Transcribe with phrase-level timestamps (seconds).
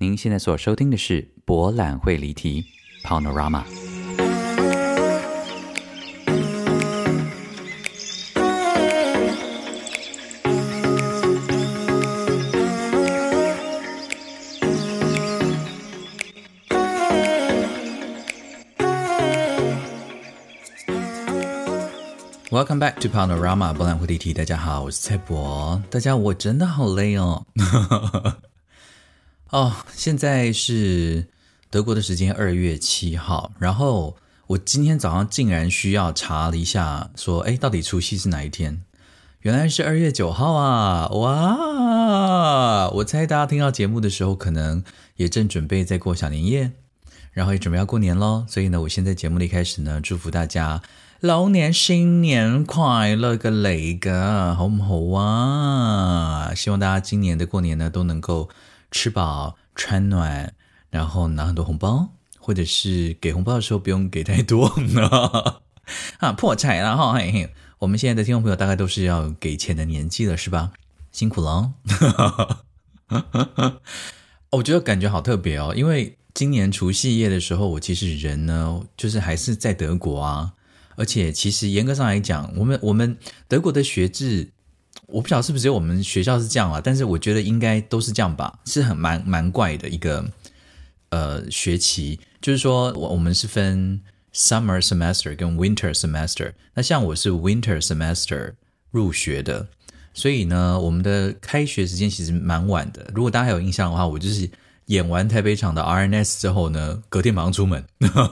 [0.00, 2.64] 您现在所收听的是《博览会离题》
[3.04, 3.64] （Panorama）。
[22.52, 24.32] Welcome back to Panorama，博览会离题。
[24.32, 25.82] 大家好，我是蔡博。
[25.90, 27.44] 大家，我真的好累哦。
[29.50, 31.28] 哦，现在是
[31.70, 34.14] 德国的时间二月七号，然后
[34.48, 38.82] 我今天早上竟然需要查了一下，说，哎，到底除夕是哪一天？
[39.40, 41.08] 原来是二月九号啊！
[41.08, 44.84] 哇，我猜大家听到节目的时候，可能
[45.16, 46.72] 也正准备在过小年夜，
[47.32, 48.44] 然后也准备要过年喽。
[48.46, 50.82] 所以呢，我现在节目的一开始呢，祝福大家
[51.20, 56.52] 龙年新年快乐个雷个，好唔好啊？
[56.54, 58.50] 希望大家今年的过年呢都能够。
[58.90, 60.54] 吃饱穿暖，
[60.90, 64.66] 然后拿很多红包，或者是给红包的时候不用给太多
[66.18, 67.12] 啊，破财了哈！
[67.12, 70.72] 嘿嘿，我们现在的听众朋友大概都是要给钱的年纪了，是吧？
[71.12, 71.74] 辛苦了，
[74.50, 80.52] 我觉得感觉好特别哦，因为今年除夕夜的时候，我其实人呢，就是还是在德国啊，
[80.96, 84.52] 而且其实严格上来讲，我们我们德国的学制。
[85.08, 90.24] 我不晓得是不是只有我们学校是这样啊，但是我觉得应该都是这样吧，是很蛮蛮怪的一个
[91.08, 94.00] 呃学期，就是说我我们是分
[94.34, 98.52] summer semester 跟 winter semester，那像我是 winter semester
[98.90, 99.66] 入学的，
[100.12, 103.10] 所以呢，我们的开学时间其实蛮晚的。
[103.14, 104.48] 如果大家还有印象的话，我就是
[104.86, 107.82] 演完台北场的 RNS 之后呢，隔天马上出门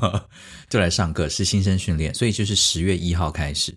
[0.69, 3.75] 就来上课，是新生训练，所以就是十月一号开始。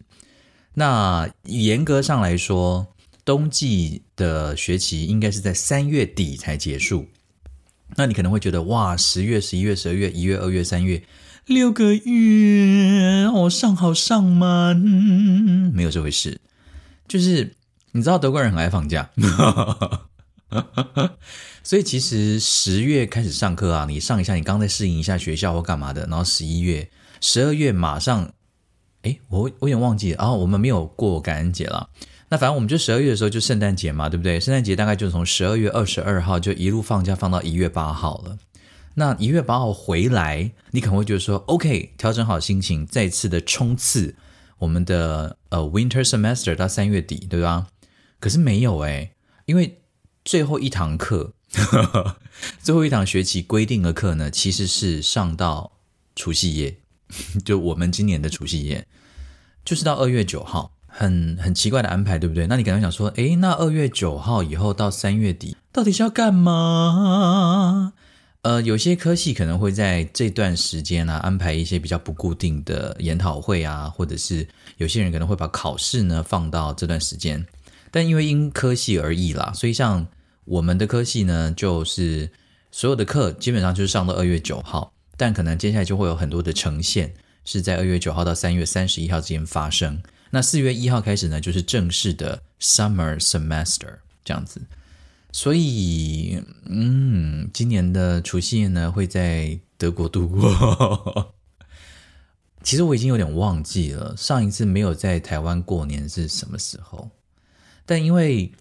[0.76, 2.88] 那严格上来说，
[3.26, 7.08] 冬季的学期应该是在三月底才结束。
[7.96, 11.04] 那你可能会觉得，哇，十月、十一月、十二月、一月、二月、三月，
[11.48, 14.74] 六个月，好上好上吗？
[15.74, 16.40] 没有这回事。
[17.08, 17.56] 就是
[17.92, 19.10] 你知道德国人很爱放假，
[21.64, 28.32] 所以其实十月开始上课啊，你上一下，你刚在适应一下学校或干嘛的，然后十一月、十二月马上。
[29.04, 31.90] 哎，我我有点忘记了，然后我们没有过感恩节了。
[32.30, 34.40] 那反正我们就十二月的时候就圣诞节嘛，对不对？
[34.40, 38.38] 圣诞节大概就从十二月二十二号就一路放假放到一月八号了。
[38.96, 44.16] 那一月八号回来，你可能会觉得说，OK，调整好心情，再次的冲刺
[44.58, 47.68] 我们的呃 Winter Semester 到三月底，对吧？
[48.20, 49.12] 可是没有哎，
[49.46, 49.80] 因为
[50.26, 51.34] 最后一堂课，
[52.62, 55.72] 最后一堂学期规定的课呢，其实是上到
[56.16, 56.78] 除夕夜。
[57.44, 58.86] 就我们今年的除夕夜，
[59.66, 62.48] 就是到二月九号，很很奇怪的安排，对不对？
[62.48, 67.94] 那你可能想说，诶，那二月九号以后到三月底，到底是要干嘛？
[68.42, 74.48] 呃，有些科系可能会在这段时间啊，安排一些比较不固定的研讨会啊，或者是
[74.78, 77.46] 有些人可能会把考试呢放到这段时间。
[77.92, 80.08] 但因为因科系而异啦，所以像
[80.46, 82.32] 我们的科系呢，就是
[82.72, 84.94] 所有的课基本上就是上到二月九号。
[85.20, 87.14] 但可能接下来就会有很多的呈现，
[87.44, 90.02] 是在二月九号到三月三十一号之间发生。
[90.30, 94.62] 那四月一号开始呢，就是正式的 summer semester 这样子。
[95.34, 101.34] 所以，嗯，今年的除夕夜呢，会在德国度过。
[102.64, 107.10] 其实我已经有点忘记了上一次没有在台湾过年是什么时候。
[107.86, 108.54] 但因为，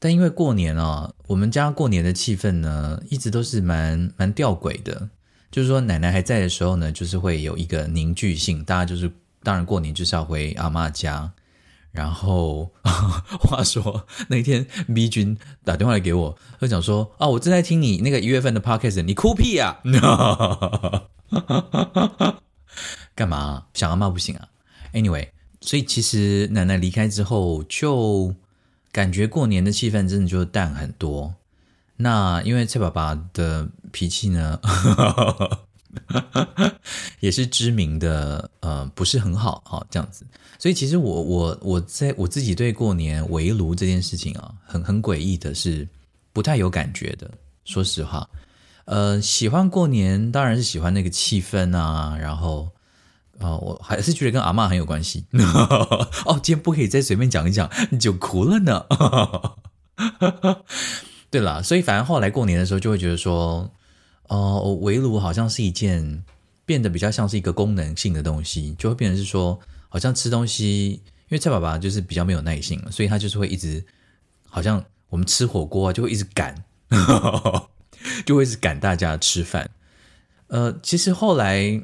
[0.00, 5.10] 但因为过年啊，我们家过年的气氛呢，一直都是蛮蛮吊诡的。
[5.50, 9.10] 就是说，奶奶还在的时候呢，就是会有一个凝聚性，大家就是
[9.42, 11.32] 当然过年就是要回阿嬷家。
[11.92, 12.70] 然后
[13.40, 19.78] 话说那天 B 君打电话来给我，他讲说啊，我正在听你那个一月份的 podcast，你哭屁呀？
[23.14, 23.64] 干嘛？
[23.72, 24.48] 想阿妈不行啊
[24.92, 25.28] ？Anyway，
[25.62, 28.34] 所以其实奶奶离开之后，就
[28.92, 31.34] 感觉过年的气氛真的就淡很多。
[31.96, 34.60] 那因为蔡爸爸的脾气呢，
[37.20, 40.26] 也是知名的，呃，不是很好哈，这样子。
[40.58, 45.88] 所以其实我我我在我自己对过年围炉这件事情啊，很很诡异的是
[46.32, 47.30] 不太有感觉的。
[47.64, 48.28] 说实话，
[48.84, 52.68] 呃，喜欢过年当然是喜欢那个气氛啊，然后
[53.38, 55.22] 啊、我还是觉得跟阿嬷很有关系。
[56.24, 58.86] 哦，今天不可以再随便讲一讲，你就哭了呢。
[61.30, 63.70] 对啦，所以反正后来过年的时候就会觉得说，
[64.28, 66.22] 哦、呃，围炉好像是一件
[66.64, 69.58] 变得比较像是一个功能性的东西，就会变成是说，
[69.88, 73.84] 好像吃东西，因为蔡爸爸就是比较没有耐性，所以他就是会一直，
[74.48, 76.64] 好像我们吃火锅啊， 就会一直赶，
[78.24, 79.70] 就会是赶大家吃饭。
[80.48, 81.82] 呃，其实后来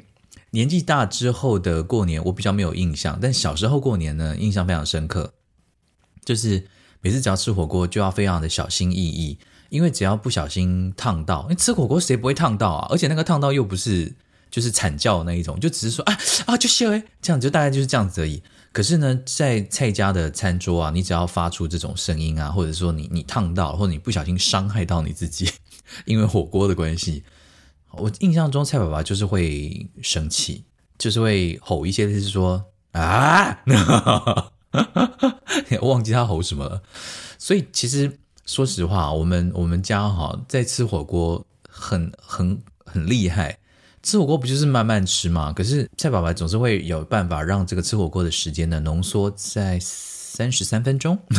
[0.51, 5.33] 年纪大之后的过年，我比较没有印象，但小时候过年呢，印象非常深刻。
[6.25, 6.65] 就是
[7.03, 9.37] 每次只要吃火锅，就要非常的小心翼翼，
[9.69, 12.87] 因为只要不小心烫到，你吃火锅谁不会烫到啊？
[12.89, 14.11] 而且那个烫到又不是
[14.49, 18.41] 就是惨叫那一种，就只是说啊啊就谢哎，这样就大概就是这样子而已。
[18.71, 25.51] 可是呢，在蔡家的餐桌啊，你只要发出这种声音啊，或者说你你烫到，或者你不小心伤害到你自己，
[26.05, 27.23] 因为火锅的关系。
[27.91, 30.63] 我印象中蔡爸爸就是会生气，
[30.97, 33.59] 就是会吼一些，就是说啊，
[35.81, 36.81] 忘记他吼什么了。
[37.37, 43.57] 所以其实说实话，我们我们家哈在吃火锅很很很厉害，
[44.01, 45.53] 吃火锅不就是慢慢吃吗？
[45.53, 51.17] 可是蔡爸爸总是会有办法让这个吃火锅的时间呢浓缩在三十三分钟。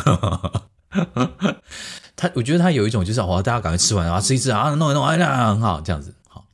[2.16, 6.44] 他我觉得他有一种就是哦，大家赶快吃完啊，吃一吃啊，弄一弄啊，很好这样子好。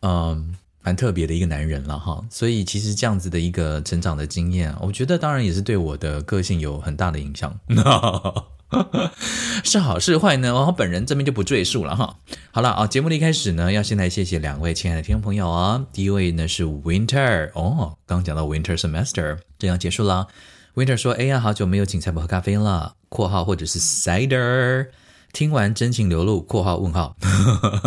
[0.00, 0.54] 嗯，
[0.84, 7.58] 蛮特别的一个男人了哈，所以其实这样子的一个成长的经验，我觉得当然也是对我的个性有很大的影响。
[9.64, 10.52] 是好是坏呢？
[10.54, 12.16] 我本人这边就不赘述了哈。
[12.50, 15.86] 好了啊，节目的一开始呢，要先来谢谢两位亲爱的听众朋友啊。
[15.92, 20.26] 第一位呢是 Winter 哦，刚讲到 Winter Semester 这样结束了。
[20.74, 22.96] Winter 说：“哎呀，好久没有请蔡伯喝咖啡了。
[23.08, 24.88] ”（括号或者是 Cider）。
[25.32, 27.16] 听完真情流露（括号问号）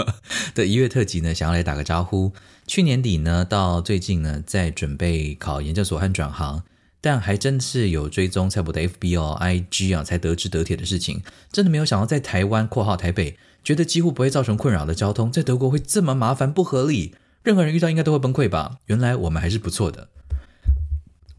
[0.56, 2.32] 的一月特辑呢，想要来打个招呼。
[2.68, 6.64] 去年底呢，到最近呢，在准备考研究所和转行，
[7.00, 11.24] 但还真是有追踪蔡伯的 FB 哦、IG 啊，才得知德铁的事情。
[11.50, 18.80] 真的没有想到，在台湾（括号台北）觉得几乎不会造成困扰的交通，在德国会这么麻烦不合理，任何人遇到应该都会崩溃吧？
[18.88, 20.10] 原来我们还是不错的。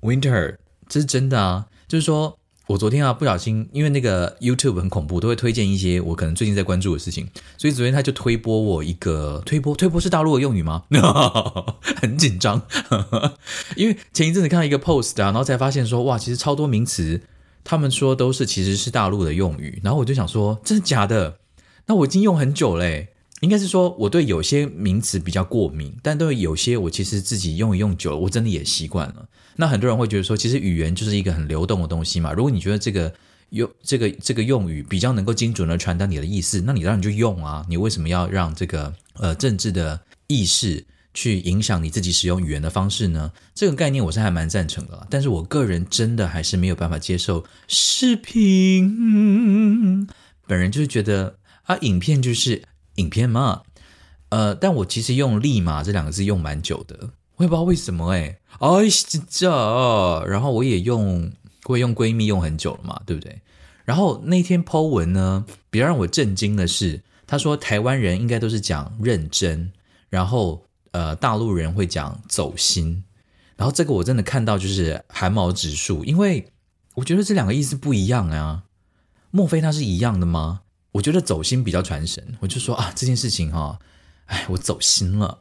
[0.00, 0.56] Winter，
[0.88, 2.38] 这是真的啊，就是说。
[2.68, 7.26] 我昨天啊，不小心，因为那个 YouTube 很恐怖，都会推荐一些我可能最近在关注的事情，
[7.56, 10.84] 所以昨天他就推播我一个推播，推播是大陆的用语吗？
[11.96, 12.60] 很紧张，
[13.74, 17.22] 因为前一阵子看到一个 post 啊，然后才发现说，哇，其实超多名词，
[17.64, 21.38] 他们说都是其实是大陆的用语，然后我就想说，真的假的？
[21.86, 23.08] 那我已经用很久嘞。
[23.40, 29.28] 应该是说，我对有些名词比较过敏，但对有些我其实自己用一用久了，我真的也习惯了。
[29.60, 32.32] 那很多人会觉得说，其实语言就是一个很流动的东西嘛。
[32.32, 33.12] 如果你觉得这个
[33.50, 37.66] 用这个这个用语比较能够精准的传达你的意思，那你当然就用啊。
[37.68, 43.32] 你为什么要让这个呃政治的意识去影响你自己使用语言的方式呢？
[43.54, 48.86] 这个概念我是还蛮赞成的，但是我个人真的还是没有办法接受视频。
[50.46, 52.62] 本人就是觉得啊，影片就是。
[52.98, 53.62] 影片嘛，
[54.30, 58.68] 呃，但我其实用“立马”这两个字用蛮久的，我也不知道为什么哎，哎，
[59.28, 61.32] 这，然后我也用，
[61.64, 63.40] 我也用闺蜜用很久了嘛，对不对？
[63.84, 69.72] 然后那天 po 文呢，比较让我震惊的是，他说台湾人应该都是讲认真，
[70.10, 73.04] 然后呃，大陆人会讲走心，
[73.56, 76.50] 然后这个我真的看到就是汗毛指数，因为
[76.96, 78.64] 我觉得这两个意思不一样啊，
[79.30, 80.62] 莫非它是一样的吗？
[80.92, 83.78] 我觉得走心比较传神，我就说啊，这件事情哈、哦，
[84.26, 85.38] 哎，我走心了，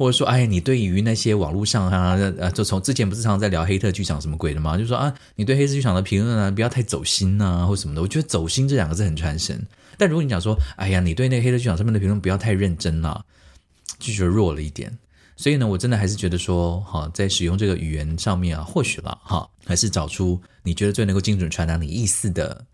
[0.00, 4.78] 或者说，哎，你对于那些网络上啊，呃，就从之前不是常常在聊黑特剧场什么鬼的吗？
[4.78, 8.00] 就说啊，你对黑特剧场的评论啊，不要太走心呐、或什么的。
[8.00, 9.62] 我觉得走心这两个字很传神，
[9.98, 13.24] 但如果你讲说，哎呀，你对那个黑特剧场上面的评论不要太认真了、啊，
[13.98, 14.90] 就觉得弱了一点。
[15.36, 22.64] 所以呢，我真的还是觉得说，哈，在使用这个语言上面啊，或许了哈，还是找出你觉得最能够精准传达你意思的。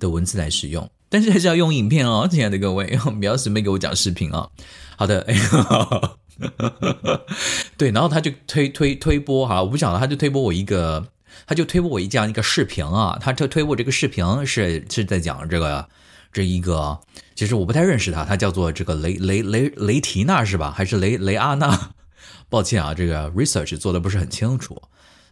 [0.00, 2.86] 的文字来使用，但是还是要用影片哦，亲爱的各位，
[3.20, 4.50] 不要随便给我讲视频啊、哦。
[4.96, 5.36] 好的，哎，
[7.76, 11.06] 对，然后他就推推推播哈，我不晓得，他就推播我一个，
[11.46, 15.88] 他就推播我一这样一个视频啊，他就推播这个视频是是在讲这个
[16.32, 16.98] 这一个，
[17.34, 20.70] 其实我不太认识他，他叫做这个雷雷雷雷提娜是吧？
[20.70, 21.92] 还是雷雷阿娜？
[22.48, 24.80] 抱歉啊，这个 research 做的不是很清楚。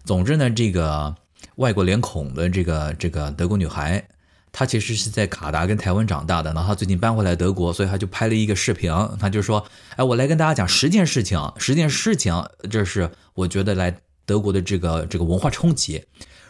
[0.04, 1.14] 总之呢，这个
[1.57, 4.07] 外国脸孔的这个这个德国女孩。
[4.52, 9.64] 他其实是在卡达跟台湾长大的，然后他最近搬回来德国，所以他就拍了一个视频，他就说
[9.97, 12.35] ：“哎，我来跟大家讲十件事情，十件事情，
[12.71, 16.04] 这是我觉得来德国的这个这个文化冲击。”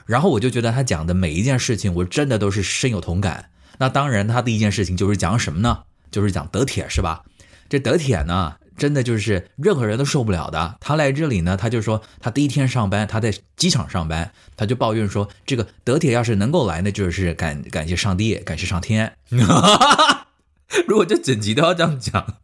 [0.07, 3.51] 然后我就觉得他讲的每一件事情，我真的都是深有同感。
[3.79, 5.83] 那当然，他第一件事情就是讲什么呢？
[6.11, 7.23] 就是讲德铁，是吧？
[7.69, 8.55] 这德铁呢？
[8.81, 10.79] 真的就是任何人都受不了的。
[10.81, 19.13] 他来这里呢，他就说他第一天上班，他在机场上班，他就抱怨说，这个德铁要是能够来，那就是感感谢上帝，感谢上天。
[20.89, 22.39] 如果这整集都要这样讲，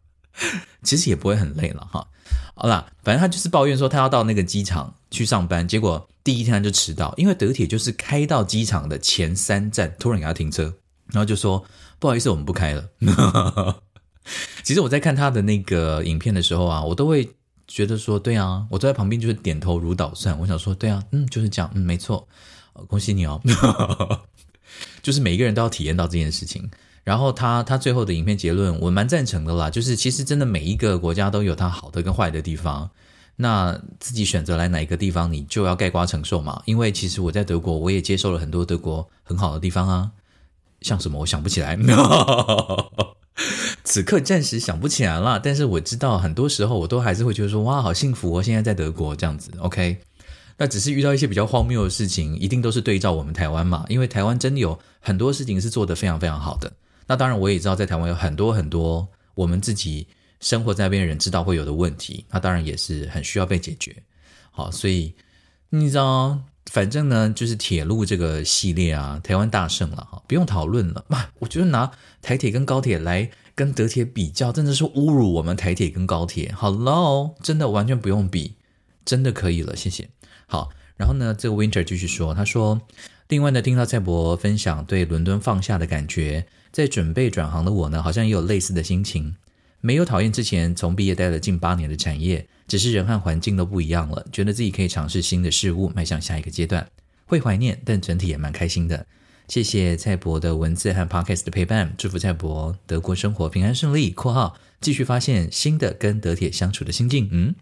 [0.82, 2.06] 其实也不会很累了哈。
[2.54, 10.74] 好了，反正他就是抱怨说，他要到那个机场去上班，结果第一天他就迟到，因为德铁就是开到机场的前三站突然给他停车，
[11.06, 11.64] 然后就说
[11.98, 12.90] 不好意思，我们不开了。
[14.66, 17.30] 其实我在看他的那个影片的时候啊，我都会
[17.68, 20.36] 觉得说，对啊，我坐在旁边就是点头如捣蒜。
[20.40, 22.26] 我想说，对啊，嗯，就是这样，嗯，没错，
[22.88, 23.40] 恭喜你哦。
[25.00, 26.68] 就是每一个人都要体验到这件事情。
[27.04, 29.70] 然后他他最后的影片结论，我蛮赞成的啦。
[29.70, 32.90] 就是其实真的每一个国家都有它好的跟坏的地方，
[33.36, 36.60] 那自己选择来哪一个地方，你就要盖瓜承受嘛。
[36.64, 40.10] 因为其实我在德国，我也接受了很多德国很好的地方啊，
[40.80, 41.78] 像什么我想不起来，
[43.84, 45.38] 此刻暂时想不起来了。
[45.38, 49.50] 但是我知道很多时候我都还是会觉得说，哇，好幸福哦，现在在德国这样子。
[49.58, 49.98] OK。
[50.58, 56.72] 那只是遇到一些比较荒谬的事情，一定都是对照我们台湾嘛，因为台湾真的有很多事情是做得非常非常好的。
[57.06, 60.08] 那当然，我也知道在台湾有很多很多我们自己
[60.40, 63.94] 生活在那边的人知道会有的问题，那当然也是很需要被解决。
[64.50, 65.14] 好，所以
[65.68, 71.04] 你知道，反正呢，就是铁路这个系列啊，台湾大胜了哈，不用讨论了。
[71.08, 76.52] 哇，我觉得拿台铁跟高铁来跟德铁比较，真的是侮辱我们台铁跟高铁。
[76.56, 78.54] Hello，真的完全不用比，
[79.04, 80.08] 真的可以了，谢谢。
[80.46, 82.82] 好，然后呢，这个 Winter 继续说，他说，
[83.28, 89.36] 另外呢，听到蔡伯分享对伦敦放下的感觉，在准备转行的我呢，好像也有类似的心情，
[89.86, 96.84] 没有讨厌之前从毕业待了近八年的产业，只是人和环境都不一样了，觉得自己可以尝试新的事物，迈向下一个阶段，
[97.24, 99.06] 会怀念，但整体也蛮开心的。
[99.46, 107.28] 谢谢蔡博的文字和 Podcast 的陪伴，祝福蔡博德国生活平安顺利（括号继续发现新的跟德铁相处的心境）。
[107.30, 107.54] 嗯。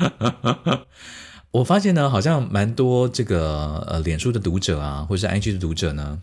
[1.52, 6.22] 我发现呢，好像蛮多这个呃，脸书的读者啊，或是 IG 的读者呢，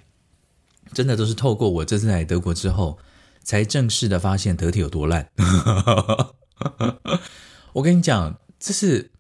[0.92, 2.98] 真的都是透过我这次来德国之后，
[3.44, 5.28] 才正式的发现德铁有多烂。
[7.74, 9.12] 我跟你讲，这是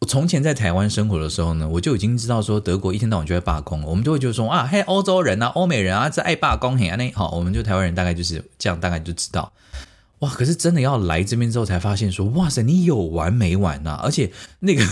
[0.00, 9.52] 我从前在台湾生活的时候呢，我就已经知道说德国一天到晚就会罢工，我们就会觉得说啊，嘿，欧洲人啊，欧美人啊，这爱罢工，嘿啊那好，我们就台湾人大概就是这样，大概就知道。
[10.20, 10.30] 哇！
[10.30, 14.00] 可是真的要来这边之后，才发现说，哇塞，你有完没完呐？
[14.02, 14.82] 而且那个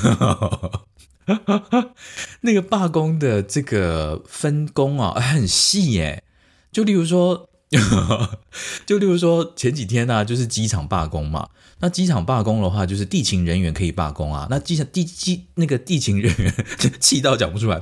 [2.43, 6.23] 那个罢工的这个分工啊，很细耶。
[6.71, 7.49] 就例如说。
[8.87, 11.49] 就例如说前几天呢、啊，就是机场罢工嘛。
[11.81, 14.49] 那机场罢工的话，就是地勤人员可以罢工啊。
[14.51, 16.53] 那机场地机那个地勤人员
[16.99, 17.81] 气到讲不出来，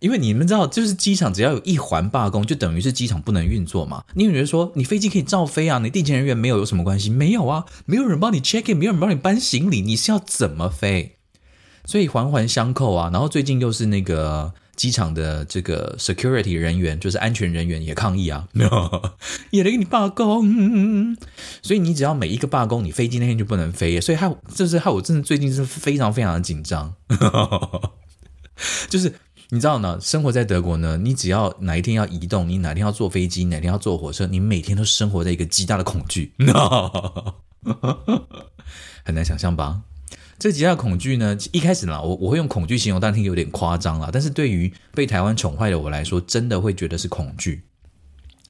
[0.00, 4.02] 因为你们知道，就是机场只要有一环罢工，就等于是机场不能运作嘛。
[4.14, 5.78] 你有人说你飞机可以照飞啊？
[5.78, 7.08] 你地勤人员没有有什么关系？
[7.08, 11.18] 没有啊，没有人帮你 check in，没有人帮你搬行李，你是要怎么飞？
[11.84, 13.10] 所以环环相扣啊。
[13.12, 14.54] 然后最近又是那个。
[14.76, 18.46] 机场的这个 security 人员，就是安全人员也抗议啊，
[19.50, 21.16] 也来给你罢工。
[21.62, 24.00] 所以你只要每一个罢工，你飞机那天就不能飞。
[24.00, 26.94] 所以害，就是害我真的最近是非常非常的紧张。
[28.88, 29.12] 就是
[29.50, 36.32] 你知道呢，生活在德国呢，你只要哪一天要移动，你哪天要坐飞机，哪天要坐火车，你每天都生活在一个极大的恐惧，
[39.04, 39.82] 很难想象吧？
[40.38, 44.10] 这极大的恐惧呢，一开始呢，我我会用恐惧形容，但听有点夸张了。
[44.12, 47.62] 但是对于被台湾宠坏的我来说，真的会觉得是恐惧。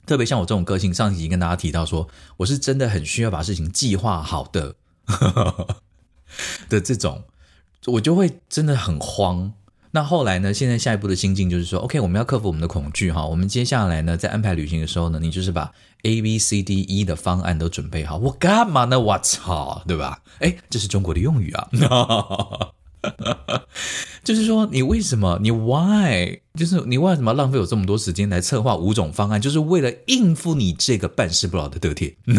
[0.04, 4.74] 特别像我这种个性，上集已经跟大家提到说，我是真的很需要把事情计划好的
[6.68, 7.24] 的这种，
[7.86, 9.52] 我就会真的很慌。
[9.92, 10.52] 那后来呢？
[10.52, 13.24] 现在下一步的心境就是说，OK，我们要克服我们的恐惧哈。
[13.24, 15.72] 我们接下来呢，在安排旅行的时候呢，你就是把
[16.06, 18.16] A、B、C、D、E 的方案都准备好。
[18.16, 19.00] 我干嘛呢？
[19.00, 20.22] 我操，对吧？
[20.38, 21.68] 哎，这是中国的用语啊。
[24.22, 25.38] 就是说，你为什么？
[25.42, 26.40] 你 Why？
[26.54, 29.40] 就是你为什么浪费我这么多时间来策划五种方案？
[29.40, 32.16] 就是为了应付你这个办事不牢的德铁。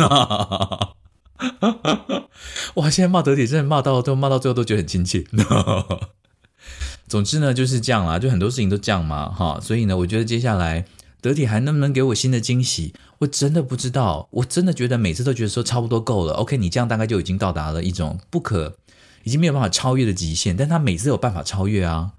[2.75, 5.25] 哇，现在骂德铁，真的骂到都骂到最后都觉得很亲切。
[7.07, 10.85] 总之呢，就是这样啦，就很多事情都这样嘛，哈，所以呢，我觉得接下来
[11.21, 14.27] 德铁还能不能给我新的惊喜，我真的不知道。
[14.31, 18.77] 我真的觉得每次都觉得说差不多够了，OK，你这样大概就已经到达了一种不可，
[19.23, 22.13] 已经没有办法超越的极限，但他每次有办法超越啊，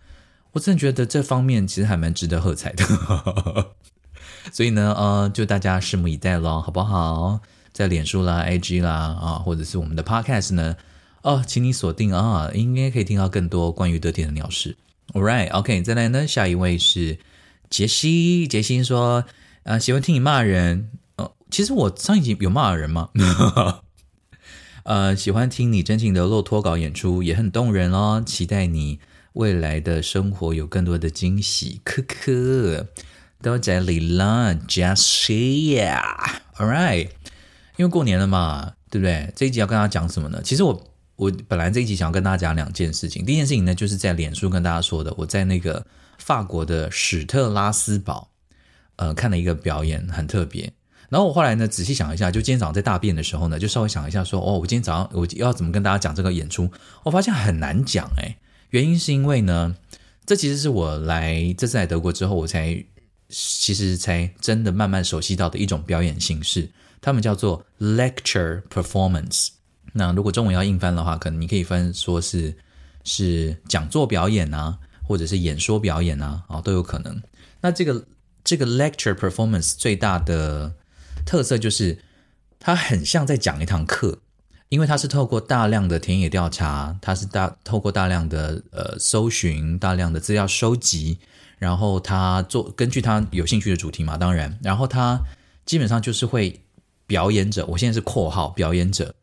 [0.52, 2.85] 我真的觉得这方面其实还蛮值得喝彩的。
[4.52, 7.40] 所以呢，呃，就大家拭目以待咯，好不好？
[7.73, 10.76] 在脸书啦、IG 啦啊，或者是我们的 Podcast 呢。
[11.23, 14.76] 哦，请你锁定啊，应该可以听到更多关于德铁的鸟事。
[15.12, 17.19] All right，OK，再来呢，下一位是
[17.69, 18.49] 杰西。
[18.49, 19.25] 杰西说
[19.69, 20.89] ：“啊，喜欢听你骂人。
[21.17, 23.11] 哦，其实我上一集有骂人吗？
[24.85, 28.23] 呃，喜欢听你真情流露脱稿演出，也很动人哦。
[28.25, 28.99] 期待你
[29.35, 31.83] 未来的生活有更多的惊喜。
[31.85, 32.87] 科科，
[33.43, 36.41] 都在里了，杰西呀。
[36.57, 37.11] All right，
[37.77, 39.31] 因为过年了嘛，对不对？
[39.37, 40.41] 这一集要跟大家讲什么呢？
[40.43, 40.83] 其实我。
[41.17, 43.27] 我本来这一集想要跟大家讲两件事情。
[43.27, 45.85] 第一件事情呢，就是在脸书跟大家说的，我在那个
[46.17, 48.31] 法国的史特拉斯堡，
[48.99, 50.71] 呃，看了一个表演，很特别。
[51.09, 56.71] 然后我后来呢，仔细想一下，就今天早上在大便的时候呢，就稍微想一下说，哦，我今天早上我要怎么跟大家讲这个演出？
[57.05, 58.37] 我发现很难讲诶，
[58.71, 59.75] 原因是因为呢，
[60.26, 62.85] 这其实是我来这次来德国之后，我才
[63.31, 66.69] 其实才真的慢慢熟悉到的一种表演形式，
[67.00, 69.49] 他们叫做 lecture performance。
[69.95, 72.55] 那如果中文要硬翻的话，可能你可以翻说是
[73.05, 77.23] 是讲座表演啊，或者是演说表演啊，啊都有可能。
[77.62, 78.05] 那这个
[78.49, 80.73] 这个 lecture performance 最大的
[81.26, 81.99] 特色就是，
[82.59, 84.21] 它很像在讲一堂课，
[84.71, 91.19] 因为它是透过大量的田野调查，它是大透过大量的呃搜寻，大量的资料收集，
[91.59, 95.21] 然后他做根据他有兴趣的主题嘛，当然，然后他
[95.67, 96.59] 基本上就是会
[97.07, 99.14] 表演者，我现在是括号表演者，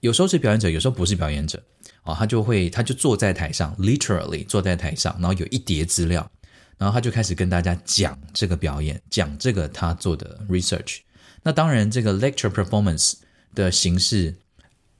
[0.00, 1.62] 有时候是表演者，有时候不是表演者，
[2.02, 6.28] 哦，他就会他就坐在台上，literally 坐在台上，然后有一叠资料，
[6.82, 10.98] 然后他就开始跟大家讲这个表演，讲这个他做的 research。
[11.44, 13.14] 那当然，这个 lecture performance
[13.54, 14.34] 的形式，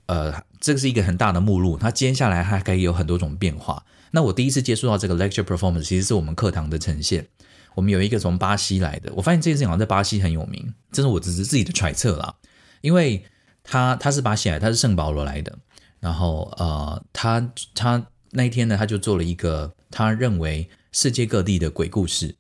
[0.07, 1.77] 呃，这个是一个很大的目录。
[1.77, 3.85] 它接下来还可以有很多种变化。
[4.13, 7.27] 那我第一次接触到这个 lecture performance，其实是我们课堂的呈现。
[7.75, 12.33] 我们有一个从巴西来的，我发现这件事好像在巴西很有名，这是我只是自己的揣测啦。
[12.81, 13.25] 因为
[13.65, 15.59] 他他是巴西来，他是圣保罗来的。
[15.99, 22.35] 然后呃，他他那一天呢，他就做了一个他认为世界各地的鬼故事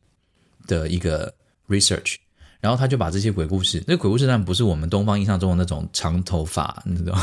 [0.66, 1.34] 的一个
[1.68, 2.16] research。
[2.60, 7.16] 然后他就把这些鬼故事，那鬼故事当然不是我们东方印象中的那种长头发那种，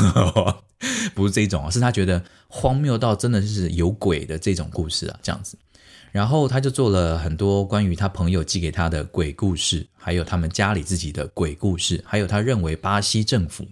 [1.15, 5.57] 不是这种啊，是他觉得荒谬到真的是有鬼的这种故事啊，这样子。
[6.11, 13.65] 然后他就做了很多关于他朋友寄给他的鬼故事，还有他们家里自己的鬼故事，还有他认为巴西政府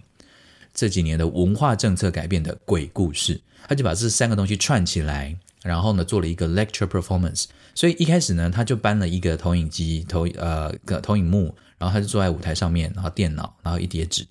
[0.72, 3.38] 这几年的文化政策改变的鬼故事，
[3.68, 7.46] 他就把这三个东西串起来，然后呢做了一个 lecture performance。
[7.74, 14.26] 所以一开始呢，他就搬了一个投影机、投呃个投影幕，然后他就坐在舞台上面，然后电脑，然后一叠纸，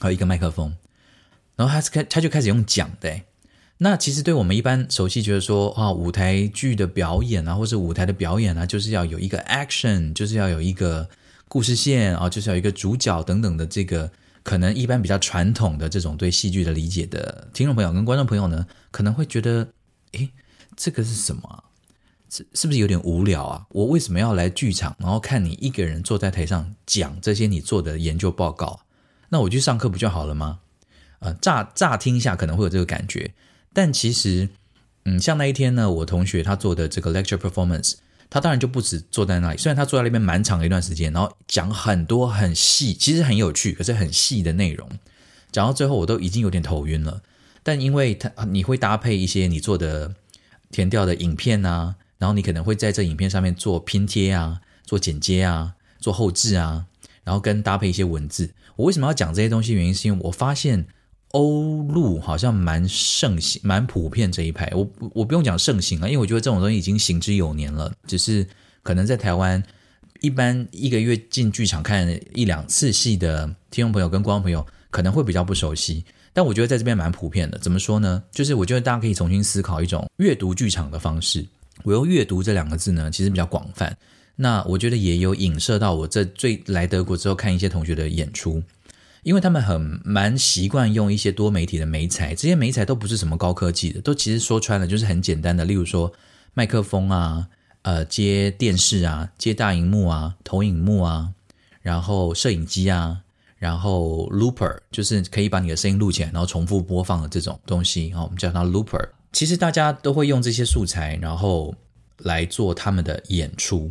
[0.00, 0.74] 还有一个麦克风，
[1.56, 3.20] 然后他是开他就开始用讲的。
[3.78, 11.06] 那其实对我们一般熟悉，觉得说啊，舞台剧的表演啊，或是舞台的表演啊，就是要有一个 action，就是要有一个
[11.48, 14.08] 故事线啊，就是要有一个主角等等的这个，
[14.44, 19.66] 可能一般比较传统的这种对戏剧的理解的听众朋友跟观众朋友呢，可能会觉得，
[20.14, 20.30] 诶，
[20.76, 21.64] 这个是什么？
[22.30, 23.66] 是是不是有点无聊啊？
[23.70, 28.80] 我为什么要来剧场，然后看你一个人坐在台上讲这些你做的研究报告？
[29.28, 30.60] 那我去上课不就好了吗？
[31.20, 33.34] 呃，乍乍听一下可能会有这个感觉，
[33.72, 34.48] 但其实，
[35.04, 37.94] 嗯，像那一天呢，我同学他做的这个 lecture performance，
[38.28, 44.88] 他当然就不止坐在那里，虽然他坐在那边蛮长的一段时间，然后讲很多很细，其实很有趣，可是很细的内容，
[45.52, 47.22] 讲到最后我都已经有点头晕了。
[47.64, 50.14] 但因为他你会搭配一些你做的
[50.70, 51.96] 田调的影片啊。
[52.16, 56.86] 然后你可能会在这影片上面做拼贴啊，做剪接啊，做后置啊，
[57.22, 58.54] 然后跟搭配一些文字。
[58.76, 59.74] 我为什么要讲这些东西？
[59.74, 60.86] 原因是因为我发现
[61.32, 64.70] 欧陆好像蛮盛行、蛮普遍这一派。
[64.74, 67.92] 我我不用讲盛行啊，因为我觉得这种东西已经行之有年了。
[68.06, 68.46] 只是
[68.82, 69.62] 可能在台湾，
[70.20, 76.04] 一般一个月进剧场看一两次戏的听众朋友跟观众朋友可能会比较不熟悉。
[76.34, 77.56] 但我觉得在这边蛮普遍的。
[77.56, 78.22] 怎么说呢？
[78.30, 81.46] 就是我觉得大家可以重新思考一种阅读剧场的方式。
[81.82, 83.96] 我用阅读这两个字呢，其实比较广泛。
[84.36, 88.62] 那我觉得也有影射到我这最来德国之后看一些同学的演出，
[89.22, 96.12] 因为他们很蛮习惯用一些多媒体的媒材，这些媒材都不是什么高科技的，都其实说穿了就是很简单的，例如说
[96.52, 97.48] 麦克风啊，
[97.82, 101.30] 呃，接电视啊，接大荧幕啊，投影幕啊，
[101.80, 103.22] 然后摄影机啊，
[103.64, 109.08] 然后 looper 就是可以把你的声音录起来，然后重复播放的这种东西哦，我们叫它 looper。
[109.32, 111.74] 其实大家都会用这些素材，然后
[112.18, 113.90] 来做他们的演出。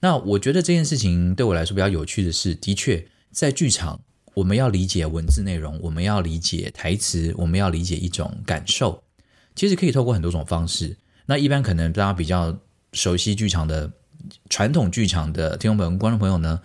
[0.00, 4.00] 那我觉得这件事情对我来说比较有趣的是，的确在剧场，
[4.32, 9.02] 我们要理解文字内容，我们要理解台词，我们要理解一种感受。
[9.54, 10.96] 其实可以透过很多种方式。
[11.26, 12.56] 那一般可能大家比较
[12.94, 13.92] 熟悉剧场的
[14.48, 16.58] 传统剧场的听众朋友、观众朋友呢，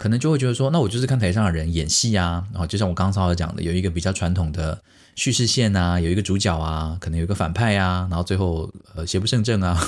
[0.00, 2.42] 可能就会觉得说，那我就是看台上的人演戏啊。
[2.52, 4.80] 然后就像我刚刚稍微讲的，有一个比较传统的。
[5.16, 9.78] 叙事线啊，有一个主角啊，可能有一个反派啊，然后最后呃邪不胜正啊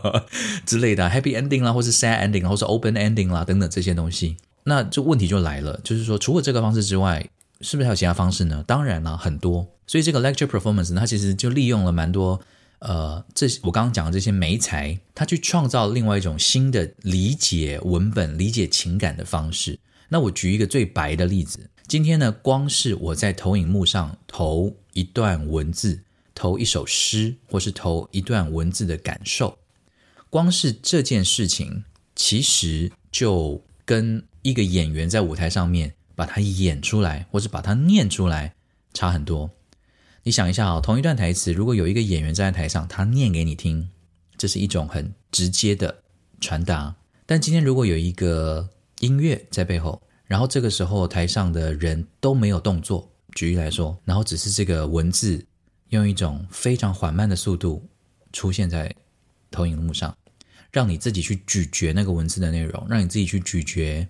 [0.64, 7.28] 之类的 happy ending 啦，或是 sad ending，或是 open ending 啦等等这些东西，那就问题就来了，就是说除了这个方式之外，
[7.60, 8.64] 是不是还有其他方式呢？
[8.66, 9.66] 当然了，很多。
[9.86, 12.40] 所以这个 lecture performance，它其实就利用了蛮多
[12.80, 19.78] 呃这我刚刚讲的这些媒材，它去创造另外一种新的理解文本、理解情感的方式。
[20.08, 21.70] 那我举一个最白的例子。
[21.86, 26.02] 今天呢，光是我在投影幕上投一段文字，
[26.34, 29.58] 投一首诗，或是投一段文字的感受，
[30.28, 38.54] 光是这件事情，其实就跟一个演员在舞台上面把它演出来，或是把它念出来，
[38.94, 39.50] 差很多。
[40.22, 43.88] 你想一下哦，同一段台词，如果有一个演员站在台上，他念给你听，
[44.36, 46.02] 这是一种很直接的
[46.40, 46.94] 传达。
[47.24, 55.44] 但今天如果有一个音乐在背后，然后这个时候台上的人都没有动作，举例来说，然后只是这个文字
[55.88, 57.88] 用一种非常缓慢的速度
[58.32, 58.94] 出现在
[59.50, 60.14] 投影幕上，
[60.70, 64.06] 让你自己去咀嚼那个文字的内容，让你自己去咀嚼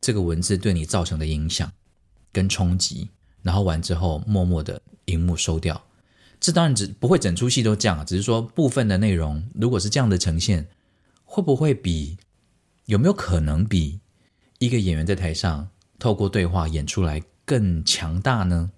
[0.00, 1.72] 这个文字对你造成的影响
[2.32, 3.08] 跟冲击，
[3.42, 4.80] 然后完之后默默的。
[5.08, 5.82] 荧幕收掉，
[6.38, 10.68] 这当然只不会整出戏都这样，只是说部分的内容，如果是这样的呈现，
[11.24, 12.18] 会不会比
[12.84, 14.00] 有没有可能比
[14.58, 15.66] 一个演员在台上
[15.98, 18.70] 透过对话演出来更强大呢？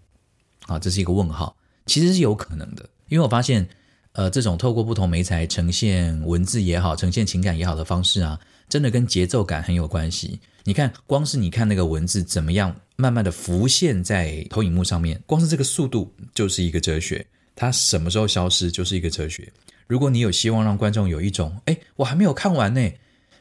[0.66, 1.56] 啊，这是一个问号。
[1.86, 3.68] 其实是有可能的，因为我发现，
[4.12, 10.38] 呃，这种透过不同媒材呈现文字也好，呈现情感也好的方式啊，真的跟节奏感很有关系。
[10.64, 17.26] 你看，光是你看那个文字怎么样，慢慢的浮现在投影幕上面，光是这个速度就是一个哲学。
[17.56, 19.52] 它什么时候消失就是一个哲学。
[19.86, 22.90] 如果你有希望让观众有一种，哎，我还没有看完呢，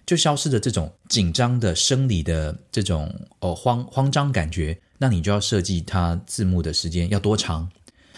[0.06, 7.70] 就消失的这种紧张的生理的这种哦慌慌张感觉，那你就要设计它字幕的时间要多长？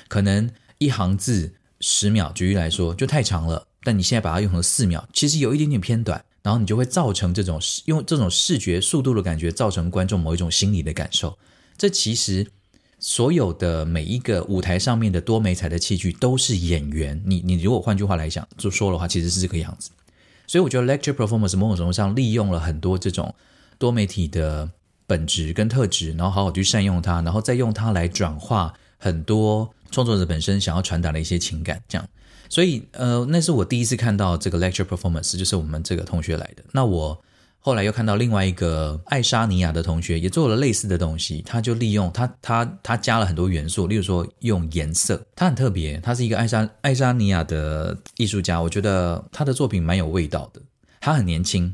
[0.08, 3.68] 可能一行字十秒，举例来说就太长了。
[3.84, 6.24] 但你现在把它用成四秒，其实有一点点偏短。
[6.44, 11.38] 然后你就会造成这种用这种视觉速度的感觉，造成观众某一种心理的感受。
[11.78, 12.48] 这其实
[13.00, 17.22] 所有的每一个舞台上面的多媒材的器具都是演员。
[17.26, 19.92] 你你如果换句话来讲，就说的话，其实是这个样子。
[20.48, 23.34] 所以我觉得 lecture performance 某种程度上利用了很多这种
[23.78, 24.70] 多媒体的
[25.08, 32.08] 本质跟特质，然后好好去善用它，然后再用它来转化很多创作者本身想要传达的一些情感，这样。
[32.52, 36.62] 所以，呃，那是我第一次看到这个 lecture performance，就是我们这个同学来的。
[36.74, 37.18] 那我
[37.62, 50.62] 后来又看到另外一个爱沙尼亚的同学也做了类似的东西，他就利用他他他加了很多元素，例如说用颜色，他很特别，他是一个爱沙爱沙尼亚的艺术家，我觉得他的作品蛮有味道的。
[51.00, 51.74] 他很年轻，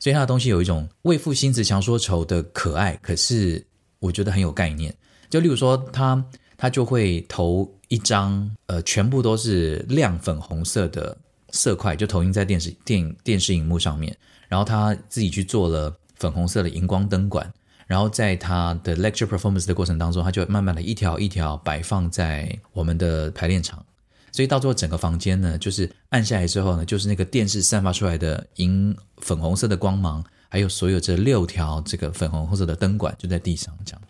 [0.00, 3.64] 所以他的东西有一种为赋新词强说愁的可爱，可是
[4.00, 4.92] 我觉得很有概念。
[5.30, 6.20] 就例如说他。
[6.58, 11.16] 他就会投一张，呃，全部都是亮粉红色的
[11.50, 14.16] 色块，就投影在电视电影电视荧幕上面。
[14.48, 17.52] 然后他自己去做了粉红色的荧光灯管，
[17.86, 23.84] 然后在他的 lecture performance 的过程当中，他就慢慢的一条一条摆放在我们的排练场。
[24.32, 34.02] 所以到最后整个房间呢，就是按下来之后呢，就是那个电视散发出来的银粉红色的光芒，还有所有这六条这个粉红色的灯管就在地上，这样。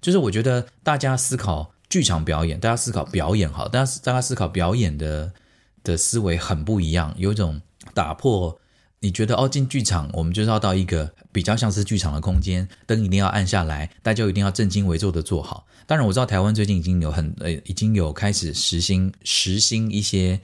[0.00, 1.70] 就是我觉得大家思考。
[1.90, 5.32] 剧场表演，大家思考表演好，大家大家思考表演的
[5.82, 7.60] 的思维很不一样，有一种
[7.92, 8.58] 打破。
[9.02, 15.66] 你觉得哦，进剧场我们就是要到一个比较像是剧场的空间，灯一定要按下来，大家一定要正襟危坐的坐好。
[15.86, 20.38] 当然我知道台湾最近已经有很呃已经有开始实行实行一些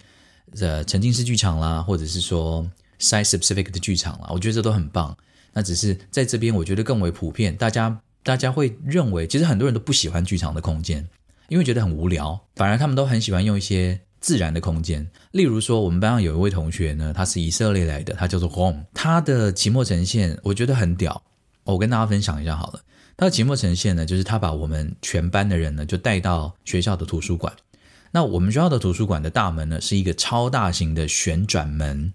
[0.58, 2.66] 呃沉浸式剧场啦，或者是说
[2.98, 5.14] site specific 的剧场啦，我觉得这都很棒。
[5.52, 11.06] 那只是在这边，我觉得更为普遍，大家大家会认为，其实很多人都不喜欢剧场的空间。
[11.48, 15.08] 因为觉得很无聊，反而他们都很喜欢用一些自然的空间。
[15.30, 18.84] 例如说，我们班上有一位同学呢，他是以色列来的，他叫做 Home。
[18.92, 21.22] 他的期末呈现我觉得很屌，
[21.62, 22.80] 我跟大家分享一下好了。
[23.16, 27.52] 他的期末呈现呢，就是他把我们全班的人呢就带到学校的图书馆。
[28.10, 32.12] 那我们学校的图书馆的大门呢是一个超大型的旋转门，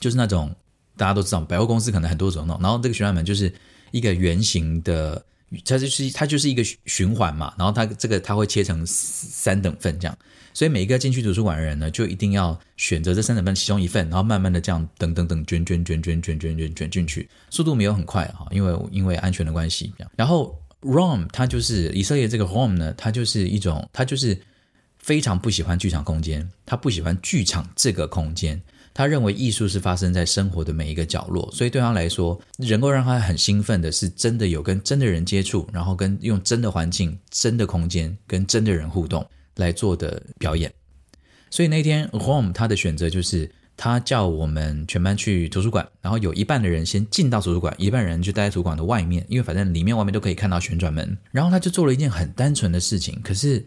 [0.00, 0.54] 就是那种
[0.96, 3.52] 大家都知道百货公司可能很多种那种，然后这个旋转门就是
[3.90, 5.22] 一个圆形的。
[5.64, 10.18] 它就是它就是一个循环嘛，然后它这个它会切成三等份这样，
[10.52, 19.92] 所以每一个进去图书馆的人呢，就一定要选择这三等份其中一份，然后慢慢的这样等等等卷卷卷卷卷卷卷卷进去，速度没有很快哈，因为因为安全的关系。
[20.16, 24.38] 然后 Rom 它就是以色列这个 Rom 呢，它就是一种它就是
[24.98, 28.60] 非常不喜欢剧场空间，他不喜欢剧场这个空间。
[28.98, 40.74] 他认为艺术是发生在生活的每一个角落，所以对他来说，能够让他很兴奋的是真的有跟真的人接触，然后跟用真的环境、真的空间跟真的人互动来做的表演。
[41.48, 51.16] 所以那天 Home 他的选择就是，他叫我们全班去图书馆，然后有一半的人先进到图书馆，一半人就待在图书馆的外面，因为反正里面外面都可以看到旋转门。
[51.30, 53.64] 然后他就做了一件很单纯的事情，可是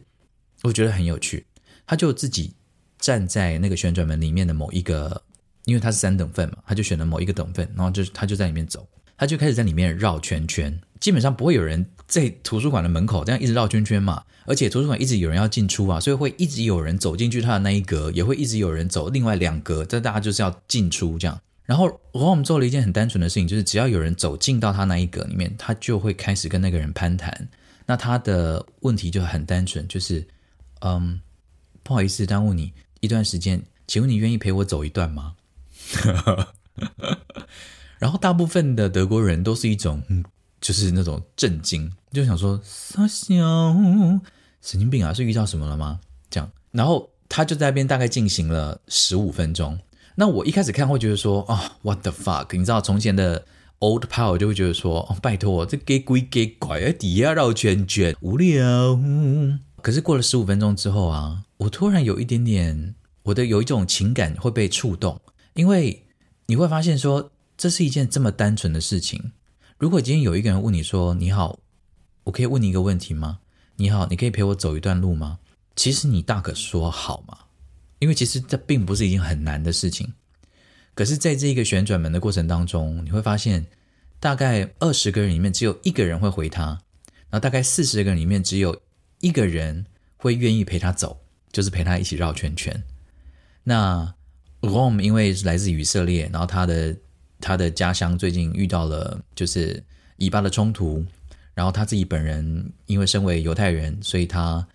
[0.63, 1.45] 我觉得很有趣，
[1.87, 2.53] 他就自己。
[3.01, 5.21] 站在那个旋转门里面的某一个，
[5.65, 8.87] 因为它是三等份嘛，他就选了某一个等份，然后就他就在里面走，
[9.17, 10.79] 他就开始在里面绕圈圈。
[11.01, 21.41] 基本上不会有人在图书馆的门口这样一直绕圈圈嘛，而且图书馆一直有人要进出啊，所以会一直有人走进去他的那一格，也会一直有人走另外两格，这大家就是要进出这样。
[21.65, 27.49] 然后 Rom 做了一件很单纯的事情，就是只要有人走进到他那一格里面，他就会开始跟那个人攀谈。
[27.87, 30.27] 那他的问题就很单纯，就是
[30.81, 31.19] 嗯，
[31.81, 35.33] 不好意思耽误你一段时间，请问你愿意陪我走一段吗？
[37.99, 40.01] 然后大部分的德国人都是一种，
[40.61, 43.35] 就是那种震惊，就想说傻小
[44.61, 45.99] 神经病啊，是遇到什么了吗？
[46.29, 49.79] 这样，然后他就在那边大概进行了十五分钟。
[50.15, 52.55] 那我一开始看会觉得说，啊、，what the fuck？
[52.55, 53.45] 你知道从前的
[53.79, 58.99] old power 就会觉得说，哦，拜托，这给鬼给拐，底下绕圈圈，无聊。
[59.81, 65.21] 可是过了十五分钟之后啊，我突然有一点点，我的有一种情感会被触动，
[65.53, 66.07] 因为
[66.47, 69.31] 你会发现说，这是一件这么单纯的事情。
[69.77, 71.59] 如果今天有一个人问你说，你好，
[72.23, 73.41] 我可以问你一个问题吗？
[73.75, 75.37] 你好，你可以陪我走一段路吗？
[75.75, 77.37] 其实你大可说好嘛，
[77.99, 80.11] 因为其实这并不是一件很难的事情。
[80.95, 83.67] 可是，在这一个旋转门的过程当中，你会发现，
[84.19, 86.65] 大概二十个人里面只有一个人会回他，
[87.29, 88.81] 然后大概四十个人里面只有
[89.19, 89.85] 一个人
[90.17, 91.20] 会愿意陪他走，
[91.51, 92.83] 就是陪他一起绕圈圈。
[93.63, 94.13] 那
[94.61, 96.95] Rom 因为来自以色列，然后他的
[97.39, 99.83] 他的家乡最近遇到了就是
[100.17, 101.05] 以巴的冲突。
[101.53, 104.65] 然后他自己本人因为身为犹太人，所以他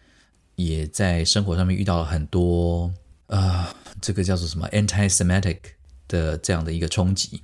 [0.56, 2.92] 也在生活上面遇到了很多
[3.28, 3.66] 呃，
[4.00, 5.58] 这个叫做什么 anti-Semitic
[6.06, 7.40] 的这样的一个冲击，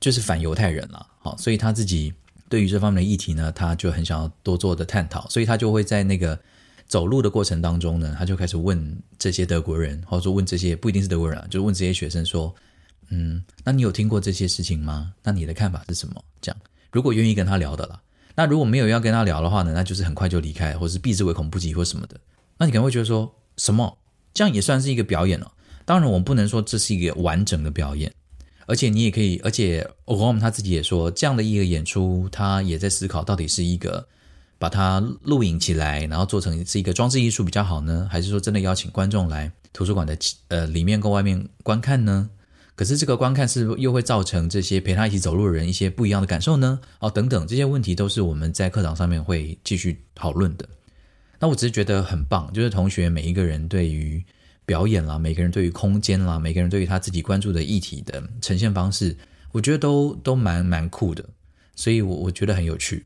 [0.00, 1.06] 就是反犹太人了。
[1.20, 2.14] 好，所以他自己
[2.48, 6.36] 对于这方面的议题呢，他就很想要多做的探讨，所以他就会在那个
[6.92, 12.54] 走路的过程当中呢，他就开始问这些德国人，或者说问这些不一定是德国人啊，就问这些学生说，
[13.08, 15.14] 嗯，那你有听过这些事情吗？
[15.22, 16.22] 那你的看法是什么？
[16.42, 17.98] 这样，如果愿意跟他聊的啦。
[18.34, 22.20] 那如果没有要跟他聊的话呢，那就是很快就离开，或是避之唯恐不及或什么的。
[22.58, 23.96] 那你可能会觉得说什么？
[24.34, 25.50] 这样也算是一个表演哦。
[25.86, 28.12] 当然，我们不能说这是一个完整的表演，
[28.66, 34.06] 而且你也可以，而且 Rom 他自己也说，这样的一个演出，他也在思考到底是一个
[34.62, 42.30] 把它录影起来，然后做成是一个装置艺术比较好呢，还是说真的邀请观众来图书馆的呃里面跟外面观看呢？
[42.76, 46.78] 可是这个观看是又会造成这些陪他一起走路的人一些不一样的感受呢？
[47.00, 50.68] 哦，等等这些问题都是我们在课堂上面会继续讨论的。
[51.40, 54.24] 那我只是觉得很棒，就是同学每一个人对于
[54.64, 59.16] 表演啦，每个人对于空间啦，每个人对于他自己关注的议题的呈现方式，
[59.50, 61.24] 我觉得都都蛮蛮酷的，
[61.74, 63.04] 所以我我觉得很有趣。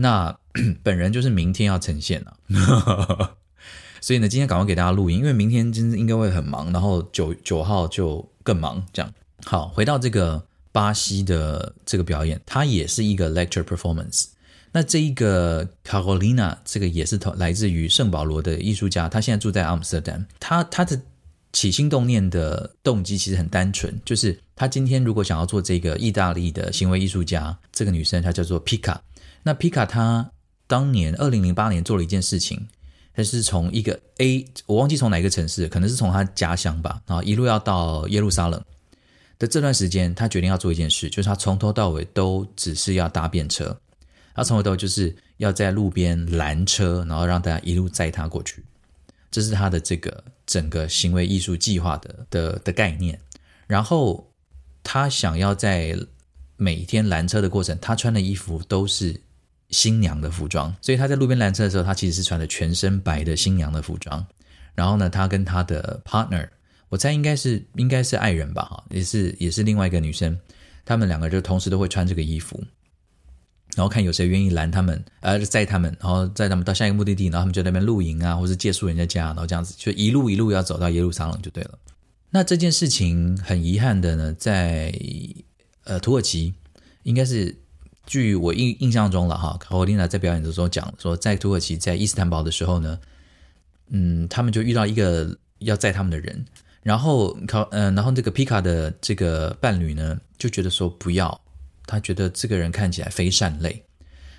[0.00, 0.34] 那
[0.82, 3.36] 本人就是明天要呈现了，
[4.00, 8.26] 所以呢，今天赶快给大家录音，因为明天真的应该会很忙，然后九九号就。
[8.48, 9.12] 更忙，这样
[9.44, 9.68] 好。
[9.68, 14.28] 回到这个巴西的这个表演，它也是一个 lecture performance。
[14.72, 20.26] 那这一个 Carolina，这个也是来自于圣保罗的艺术家，他现在住在阿姆斯特丹。
[20.40, 20.98] 他他的
[21.52, 28.98] 起心动念的动机其实很单纯，就是他今天如果想要做这个意大利的行为艺术家，这个女生她叫做皮卡。
[29.42, 30.32] 那皮卡他
[30.66, 32.68] 当年二零零八年做了一件事情。
[33.14, 38.64] 他是从一个 A，我忘记从哪个城市，可能是从他家乡吧，然后一路要到耶路撒冷
[39.40, 43.76] 的这段时间，他决定要做一件事，就是他从头到尾都只是要搭便车，
[44.36, 48.62] 他从头到尾就是要在路边拦车，然后让大家一路载他过去，
[49.32, 53.20] 这是他的这个整个行为艺术计划的的的概念。
[53.66, 54.32] 然后
[54.84, 55.98] 他想要在
[56.56, 59.20] 每一天拦车的过程，他穿的衣服都是。
[59.70, 64.26] 新娘的服装，所以他在路边拦车的时候，他其实是穿的全身白的新娘的服装。
[64.74, 66.48] 然后呢，他跟他的 partner，
[66.88, 70.38] 我猜应该是应该是爱人吧，哈，也是也是另外一个女生，
[70.84, 72.62] 他们两个就同时都会穿这个衣服，
[73.74, 81.78] 然后看有谁愿意拦他们，呃，载他们，然后载他们到下一个目的地，然后他们就在那边露营啊，或是借宿人家家，然后这样子就一路一路要走到耶路撒冷就对了。
[82.30, 84.94] 那这件事情很遗憾的呢，在
[85.84, 86.54] 呃土耳其
[87.02, 87.54] 应该是。
[88.08, 92.98] 据我印印象中了哈，卡罗琳娜在表演的时候讲说，在土耳其在伊斯坦堡的时候呢，
[93.90, 96.42] 嗯，他们就遇到一个要载他们的人，
[96.82, 101.38] 然后考嗯，然后这个皮卡的这个伴侣呢就觉得说不要，
[101.84, 103.84] 他觉得这个人看起来非善类，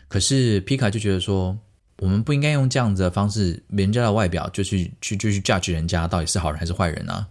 [0.08, 1.56] 可是皮卡就觉得说，
[2.00, 7.28] 我们不应该用这样子的方式，人家的外表就去去就去 judge 人家到底是好人还是坏人啊，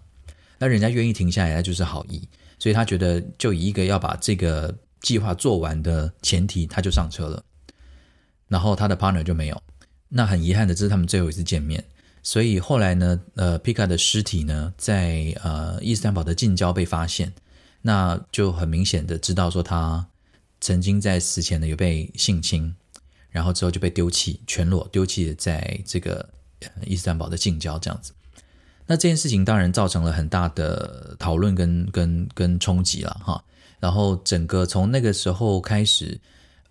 [0.61, 2.23] 那人家愿意停下来，那就是好意，
[2.61, 4.73] 所以他觉得就以一个要把这个。
[5.01, 7.45] 计划做完的前提，他就上车了，
[8.49, 9.63] 然后他的 partner 就没有。
[10.09, 11.85] 那很遗憾的，这是他们最后一次见面。
[12.23, 17.33] 所以后来呢，呃，皮卡的尸体呢，在呃伊斯坦堡的近郊被发现，
[17.83, 20.07] 那就很明显的知道说他
[20.61, 22.75] 曾经在死前呢有被性侵，
[23.31, 26.29] 然后之后就被丢弃，全裸丢弃在这个
[26.85, 28.13] 伊斯坦堡的近郊这样子。
[28.87, 33.43] 那这件事情当然造成了很大的讨论跟跟跟冲击了哈。
[33.81, 36.21] 然后整个从那个时候开始，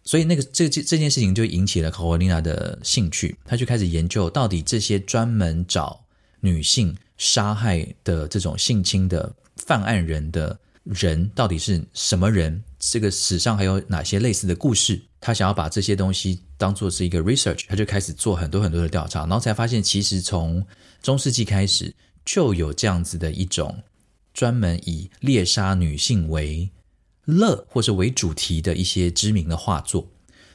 [0.04, 6.04] 所以那个这这这件事情就引起了卡罗琳娜的兴趣，他就开始研究到底这些专门找
[6.40, 15.02] 女性杀害的这种性侵的犯案人的人到底是什么人，这个史上还有哪些类似的故事？
[15.20, 20.64] 他想要把这些东西当做是一个 research，他就开始做很多很多的调查，然后才发现其实从
[21.02, 21.94] 中世纪开始
[22.24, 23.76] 就有这样子的一种
[24.32, 26.70] 专门以猎杀女性为
[27.28, 30.08] 乐或是为主题的一些知名的画作，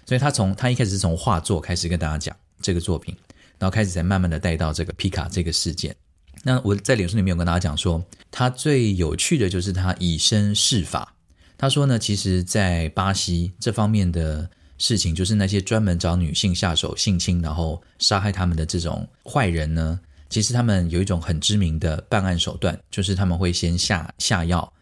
[0.05, 3.17] 所以他从他一开始是从画作开始跟大家讲这个作品，
[3.59, 5.95] 然后开始才慢慢的带到这个皮卡这个事件。
[6.43, 11.15] 那我在脸书里面有跟大家讲说，他最有趣的就是他以身试法。
[11.59, 24.73] 他说呢，其实，在巴西这方面的事情，就是那些专门找女性下手性侵，然后杀害他们的这种坏人呢，其实他们有一种很知名的办案手段，就是他们会先下下药。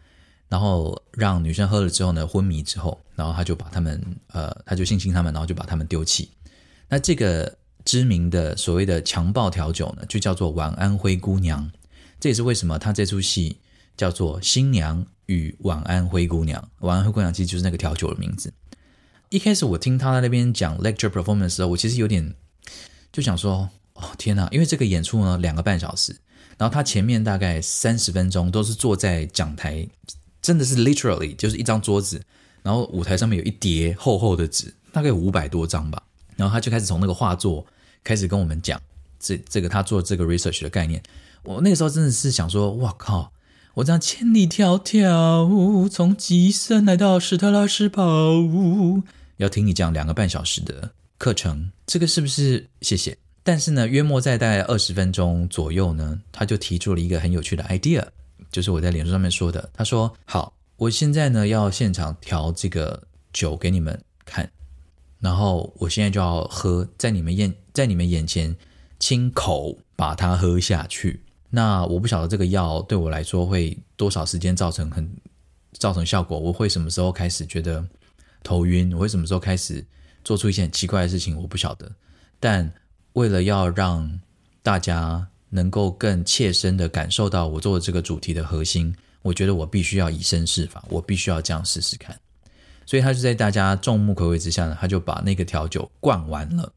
[0.51, 6.29] 然后让女生喝了之后呢，昏迷之后，然后他就把他们，呃，他就性侵他们，然后就把他们丢弃。
[6.89, 11.71] 那这个知名的所谓的强暴调酒呢，就叫做“晚安灰姑娘”。
[12.19, 13.59] 这也是为什么他这出戏
[13.95, 16.61] 叫做《新娘与晚安灰姑娘》。
[16.85, 18.53] 晚安灰姑娘其实就是那个调酒的名字。
[19.29, 22.35] 一开始我听他在那边讲 lecture performance 的时候，我其实有点
[23.13, 26.13] 就想说，哦天哪，因为这个演出呢两个半小时，
[26.57, 29.87] 然后他前面大概三十分钟都是坐在讲台。
[30.41, 32.21] 真的是 literally 就是一张桌子，
[32.63, 36.01] 然后舞台上面有一叠厚厚的纸，大概有五百多张吧。
[36.35, 37.65] 然后他就开始从那个画作
[38.03, 38.81] 开始跟我们讲
[39.19, 41.01] 这这个他做这个 research 的概念。
[41.43, 43.31] 我那个时候真的是想说，哇靠！
[43.75, 48.03] 我这样千里迢迢从吉森来到史特拉斯堡，
[49.37, 52.67] 要听你讲两个半小时的课程，这个是不是？
[52.81, 53.17] 谢谢。
[53.43, 58.05] 但是呢，约莫在大概二十分钟左右呢，他就提出了一个很有趣的 idea。
[58.51, 64.51] 就是我在脸书上面说的，他说：“好，我现在呢要现场调这个酒给你们看，
[65.19, 68.53] 然后我现在就要喝，在你们眼在你们眼前
[68.99, 71.23] 亲口把它喝下去。
[71.49, 75.09] 那我不晓得这个药对我来说会多少时间造成很
[75.73, 77.87] 造成效果，我会什么时候开始觉得
[78.43, 79.85] 头晕，我会什么时候开始
[80.25, 81.89] 做出一些很奇怪的事情，我不晓得。
[82.37, 82.73] 但
[83.13, 84.19] 为了要让
[84.61, 92.17] 大家。”能够更切身的感受到我做的这个主题的核心，我觉得我必须要以身试法，我必须要这样试试看。
[92.85, 96.73] 所以他就在大家众目睽睽之下呢，他就把那个调酒灌完了。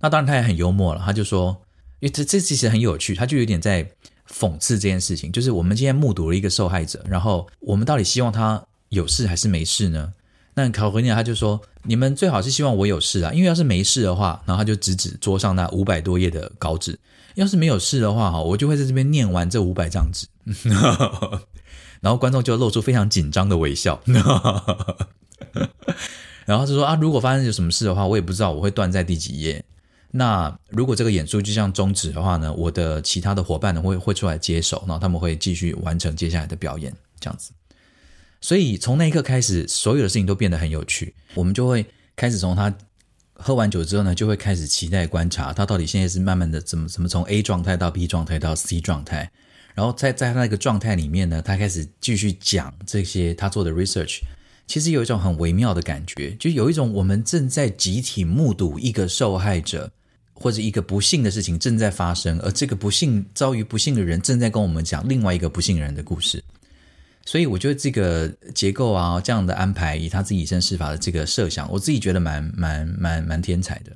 [0.00, 1.60] 那当然他也很幽默了，他就说，
[2.00, 3.88] 因为这这其实很有趣，他就有点在
[4.28, 10.12] 讽刺这件事情，就是我们今天目睹了一个受害者，然后我们到底希望他有事还是没事呢？
[10.54, 16.98] 那卡罗尼他就说，你们最好是希望我有事啊，因为要是没事的话，然后他就指指桌上那五百多页的稿纸。
[17.34, 20.26] 要是没有事的话，哈，我就会在这边念完这五百张纸，
[22.00, 24.00] 然后观众就露出非常紧张的微笑，
[26.46, 29.64] 然后就说啊，如果发生有什么事的话，我也不知道我会断在第几页。
[30.10, 37.50] 那如果这个演出就这样终止的话呢，我的其他的伙伴呢会会出来接手，然后他们会继续完成接下来的表演，这样子。
[38.40, 42.72] 所以从那一刻开始，所有的事情都变得很有趣，我们就会开始从他。
[43.34, 49.30] 喝完酒之后呢，就会开始期待观察他到底现在是慢慢的怎么怎么从 A 状态到 B 状态到 C 状态，
[49.74, 54.20] 然后在在他那个状态里面呢，他开始继续讲这些他做的 research，
[54.66, 59.90] 其实有一种很微妙的感觉，就有一种我们正在集体目睹一个受害者
[60.32, 66.42] 或者一个不幸的事情正在发生，而这个不幸遭遇不幸的人正在跟我们讲另外一个不幸人的故事。
[67.26, 73.92] 所以我觉得这个结构啊，这样的安排，以他自己以身试法的这个设想，我自己觉得蛮蛮蛮蛮天才的。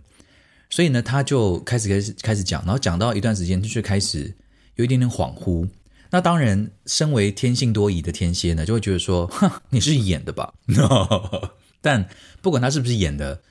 [0.71, 4.35] 所以呢，他就开始开始开始讲，然后讲到一段时间，就开始
[4.77, 5.69] 有一点点恍惚。
[6.11, 10.55] 那当然，身为天性多疑的天蝎呢，就会觉得说，哼，你是演的吧？
[11.83, 12.09] 但
[12.41, 13.43] 不管他是不是演的，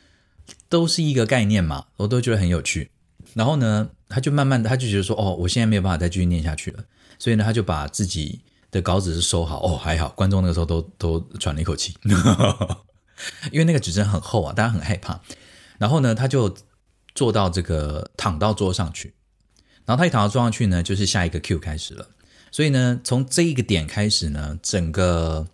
[0.67, 2.89] 都是一个概念嘛，我都觉得很有趣。
[3.35, 6.83] 然后呢，他就慢慢的，他就觉得说，哦，我现在没有办法再继续念下去了。
[7.19, 8.39] 所以呢，他就把自己。
[8.69, 11.95] 的稿子是收好哦，还好，观众那个时候都都喘了一口气，
[13.51, 15.21] 因为那个纸真很厚啊，大家很害怕。
[15.77, 16.53] 然后呢，他就
[17.15, 19.13] 坐到这个躺到桌上去，
[19.85, 22.09] 然后他一躺到桌上去呢，就是下一个 Q 开始了。
[22.51, 25.47] 所以呢，从这一个点开始呢，整个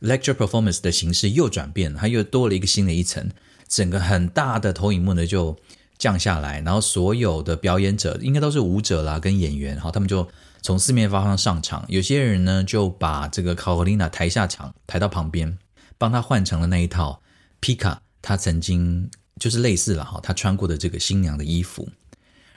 [0.00, 3.30] lecture performance 的形式又转变了，它又多了一个新的一层，
[3.66, 5.56] 整个很大的投影幕呢就
[5.96, 10.28] 降下来，然后所有的表演者应该都是舞者啦跟演员，好，他们就。
[10.62, 15.58] 从四面八方上场，有些人呢就把这个卡罗琳娜抬下场，抬到旁边，
[15.96, 17.22] 帮她换成了那一套
[17.60, 21.88] 皮卡，她曾经就是类似了哈，她穿过的这个新娘的衣服。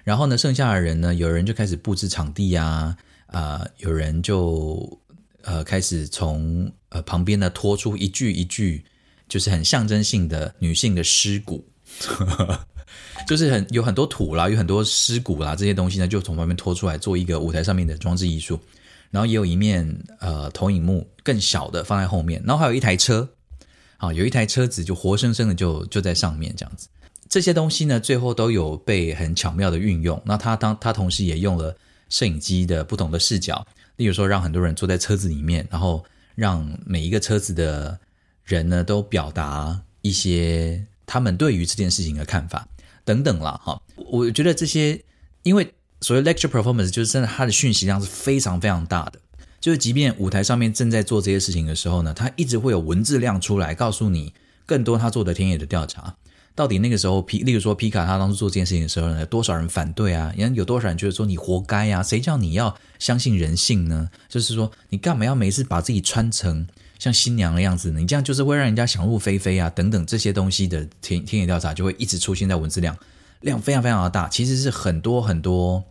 [0.04, 2.98] 然后呢，剩下的人呢，有人就开始布置场地呀，
[3.28, 5.00] 啊、有人就
[5.44, 8.84] 呃开始从呃旁边呢拖出一具一具，
[9.30, 11.70] 就是很象征性的女性的尸骨，
[13.28, 18.60] 就是很有很多土啦，有很多尸骨啦，这些东西呢就从旁边拖出来做一个舞台上面的装置艺术。
[19.10, 19.86] 然后也有一面
[20.20, 23.28] 呃投影幕更小的放在后面，然后还有一台车，
[23.98, 26.88] 啊，有一台车子就活生生的就就在上面这样子。
[27.28, 30.22] 这些东西呢，最后都有被很巧妙的运用。
[30.26, 31.76] 那他当他同时也用了
[32.08, 33.66] 摄影机的不同的视角，
[33.98, 36.02] 例如说让很多人坐在车子里面，然后
[36.36, 38.00] 让每一个车子的
[38.46, 42.66] 人呢都表达一些他们对于这件事情的看法
[43.12, 43.60] 等等啦。
[43.62, 45.04] 哈，我觉得这些，
[45.44, 49.20] 因为所谓 lecture performance 就是真的，它的讯息量是非常非常大的。
[49.60, 54.34] 就是即便舞台上面正在做这些事情的时候呢，它一直会有文字量出来，告诉你
[54.66, 56.16] 更多他做的田野的调查。
[56.56, 60.34] 到底那个时候皮，例如说皮卡他当时做这件事情的时候呢，有多少人反对啊？
[60.38, 62.02] 人有多少人觉得说你活该、啊？
[62.02, 64.10] 谁叫你要相信人性呢？
[64.28, 66.68] 就是说你干嘛要每次把自己穿成
[67.02, 68.00] 像新娘的样子呢？
[68.00, 69.68] 你这样就是会让人家想入非非啊！
[69.72, 72.96] 等等这些东西的田田野调查就会一直出现在文字量
[73.40, 75.84] 量非常非常的大，其实是很多很多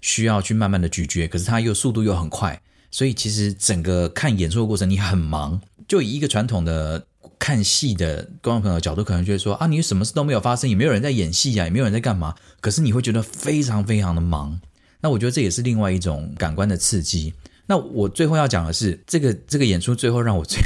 [0.00, 7.06] 需要去慢慢的咀嚼，可是它又速度又很快，所以其实整个看演出的过程你很忙，就以一个传统的。
[7.38, 12.34] 看戏的观众朋友角度可能觉得说啊，你什么事都没有发生，也没有人在演戏、啊，也没有人在干嘛。
[12.60, 14.60] 可是你会觉得非常非常的忙。
[15.00, 17.32] 那我觉得这也是另外一种感官的刺激。
[17.70, 20.60] 那我最后要讲的是，这个这个演出最后让我最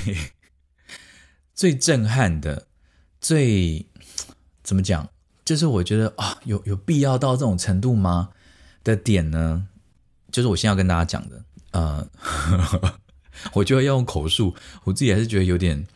[1.55, 2.67] 最震撼的、
[3.21, 3.85] 最
[4.63, 5.07] 怎么讲，
[5.45, 8.31] 就是我觉得啊，有有必要到这种程度吗？
[8.83, 9.67] 的点呢，
[10.33, 11.45] 就是我先要跟大家讲的。
[11.73, 12.09] 呃，
[13.53, 15.87] 我觉得要用口述，我自己还是觉得有点。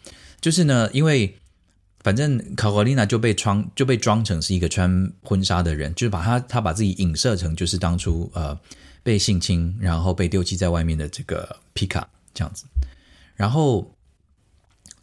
[0.43, 1.35] 就是呢，因为
[2.01, 8.61] 反正卡罗琳娜就被装就被装成是一个穿婚纱的人，就是把她她把自己影射成就是当初呃
[9.09, 12.67] 被性侵然后被丢弃在外面的这个皮卡这样子。
[13.37, 13.95] 然后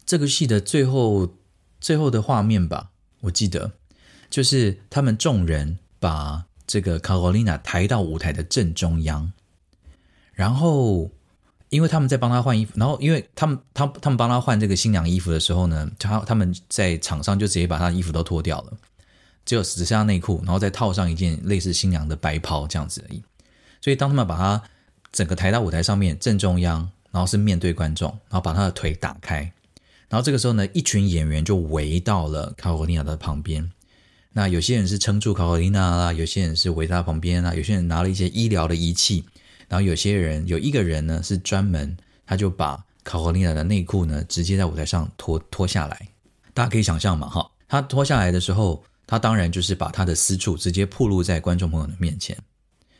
[0.04, 1.34] 这个戏的最后
[1.80, 2.90] 最后的画面吧，
[3.22, 3.72] 我记得
[4.30, 9.32] 就是他们众人把这个卡罗琳娜抬到舞台的正中央，
[10.32, 11.10] 然后。
[11.68, 18.72] 因为他们在帮他换衣服，然后因为他们他他们帮他换这个新娘衣服的时候呢，他他们在场上就直接把他的衣服都脱掉了，
[19.44, 23.20] 只有只剩下内裤，然后再套上一件类似新娘的白袍这样子而已。
[23.80, 24.62] 所以当他们把他
[25.12, 29.40] 整个抬到舞台上面正中央，然后是面对观众，然后把他的腿打开，
[30.08, 33.70] 然后这个时候呢，一群演员就围到了卡罗琳娜的旁边。
[34.32, 39.24] 那有些人是撑住卡罗琳娜啦，有些人是围在旁边啦，有些人拿了一些医疗的仪器。
[39.68, 46.08] 然后有些人有一个人呢是专门，他就把卡罗琳娜的内裤呢直接在舞台上脱脱下来，
[46.54, 52.36] 大家可以想象嘛哈，他脱下来的时候，他当然就是把他的私处直接暴露在观众朋友的面前，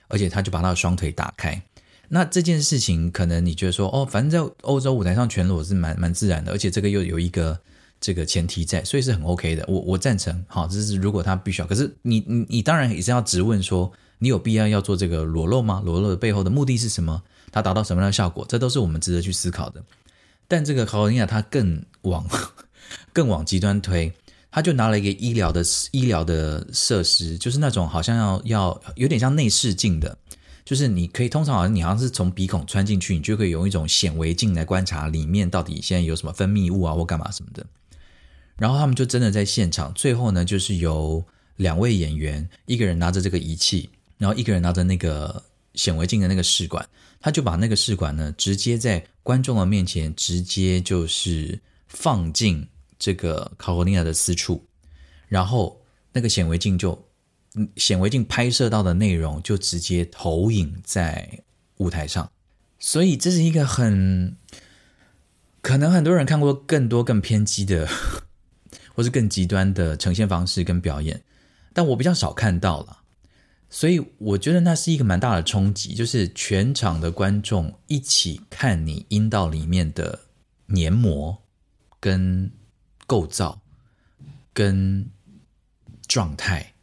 [0.08, 1.60] 而且他就把他的双腿打开。
[2.08, 7.58] 那这件事情可能你觉得说哦，反正在欧洲舞台上全裸是蛮蛮自然的，而且这个又有一个
[8.00, 9.64] 这个前提在，所以是很 OK 的。
[9.68, 13.92] 我我赞成，好，这是如果他必须要，可是你你你当然也是要质问说。
[14.18, 15.82] 你有必要要做这个裸露吗？
[15.84, 17.22] 裸露的背后的目的是什么？
[17.52, 18.46] 它达到什么样的效果？
[18.48, 19.84] 这都是我们值得去思考的。
[20.48, 22.26] 但这个卡罗琳娜她更往
[23.12, 24.10] 更往极端推，
[24.56, 30.16] 他就拿了一个医疗的医疗的设施，就是那种好像要要有点像内视镜的，
[30.64, 37.66] 就是你可以通常好像你好像是从鼻孔穿进去，你就可以用一种显微镜来观察里面到底现在有什么分泌物啊或干嘛什么的。
[38.56, 41.22] 然后他们就真的在现场，最后呢就是由
[41.56, 43.90] 两位演员，一个人拿着这个仪器。
[44.16, 45.42] 然后一个人拿着那个
[45.74, 46.88] 显微镜的那个试管，
[47.20, 52.66] 他就把那个试管呢，直接在观众的面前，直接就是放进
[52.98, 54.64] 这个卡罗琳娜的私处，
[55.28, 55.80] 然后
[56.12, 57.06] 那个显微镜就，
[57.76, 61.42] 显微镜拍摄到的内容就直接投影在
[61.76, 62.30] 舞台上，
[62.78, 64.36] 所以这是一个很，
[65.60, 67.88] 可能很多人看过更多更偏激的，
[68.94, 71.22] 或是更极端的呈现方式跟表演，
[71.72, 72.98] 但我比较少看到了。
[73.68, 80.20] 所以我觉得那是一个蛮大的冲击，就是全场的观众一起看你阴道里面的
[80.66, 81.36] 黏膜、
[81.98, 82.50] 跟
[83.06, 83.60] 构造、
[84.52, 85.08] 跟
[86.06, 86.74] 状态，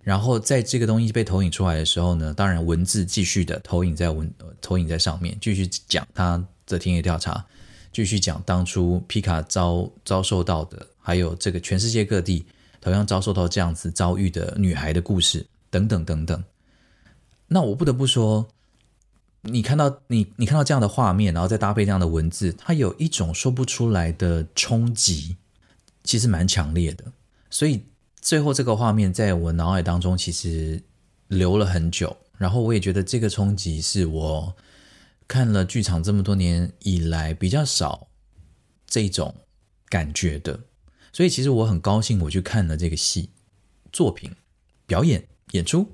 [0.00, 7.44] 然后在这个东西被投影出来的时候呢，当然文字继续的投影在文投影在上面，继续讲他的田野调查，
[7.92, 12.44] 继续讲当初皮卡遭遭受到的，还有这个全世界各地
[12.80, 15.46] 同样遭受到这样子遭遇的女孩的故事。
[15.72, 16.44] 等等等等，
[17.48, 18.46] 那我不得不说，
[19.40, 25.38] 你看到你你看到这样的画面，然后再搭配这样的文字，它有一种说不出来的冲击，
[26.04, 27.04] 其实蛮强烈的。
[27.50, 27.84] 所以
[28.20, 30.82] 最后这个画面在我脑海当中其实
[31.28, 34.56] 留了很久，然后我也觉得这个冲击是我
[35.28, 38.08] 看了剧场这么多年以来比较少
[38.86, 39.34] 这种
[39.88, 40.60] 感觉的，
[41.12, 43.30] 所以其实我很高兴我去看了这个戏
[43.92, 44.30] 作品、
[44.86, 45.92] 表演、演出、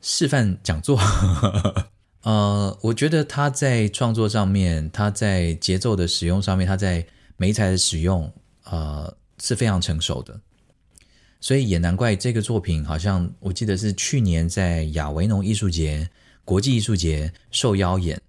[0.00, 0.98] 示范讲座。
[2.22, 8.30] 呃，我觉得他在创作上面，他在节奏的使用上面，他在媒材的使用，
[8.64, 10.40] 呃，是非常成熟的。
[11.40, 16.10] 所以也难怪这个作品好像我记得是去年在亚维农艺术节、
[16.44, 18.20] 国际艺术节受邀演，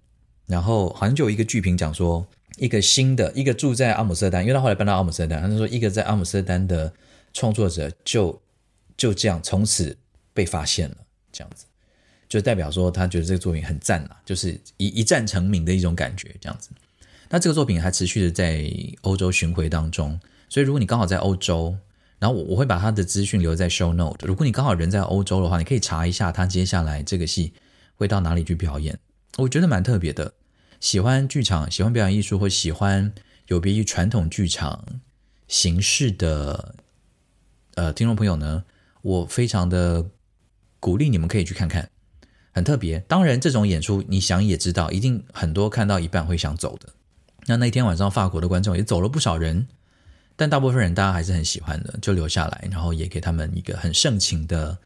[0.46, 6.92] 然后好像就有一个剧评讲说，一个新的一个住在阿姆斯特丹，因为他后来搬到阿姆斯特丹，他就说一个在阿姆斯特丹的
[7.34, 8.40] 创作者就
[8.96, 9.96] 就这样从此
[10.32, 10.96] 被发现了，
[11.30, 11.66] 这样子。
[12.28, 16.70] 就代表说，他觉得这个作品很赞啊，就是一一战成名的一种感觉，这样子。
[17.28, 20.18] 那这个作品还持续的在欧洲巡回当中，
[20.52, 21.74] 所以如果你刚好在欧洲，
[22.18, 24.26] 然后我我会把他的资讯留在 show note。
[24.26, 27.54] 如果你刚好人在欧洲的话，你可以查一下他接下来这个戏
[27.96, 28.98] 会到哪里去表演。
[29.38, 30.34] 我觉得蛮特别的。
[30.78, 33.14] 喜欢剧场、喜欢表演艺术或喜欢
[33.46, 34.84] 有别于传统剧场
[35.48, 36.74] 形式的
[37.76, 38.64] 呃听众朋友呢，
[39.00, 40.04] 我非常的
[40.78, 41.88] 鼓励你们可以去看看。
[42.52, 46.90] 很特别，当然这种演出，你想也知道，一定很多看到一半会想走的。
[47.46, 49.66] 那那天晚上，法国的观众也走了不少人，
[50.36, 54.76] 但大部分人大家还是很喜欢的，就留下来，然后也给他们一个很盛情的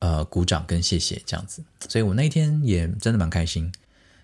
[0.00, 1.62] 呃鼓掌跟谢谢这样子。
[1.88, 3.70] 所以我那一天也真的蛮开心。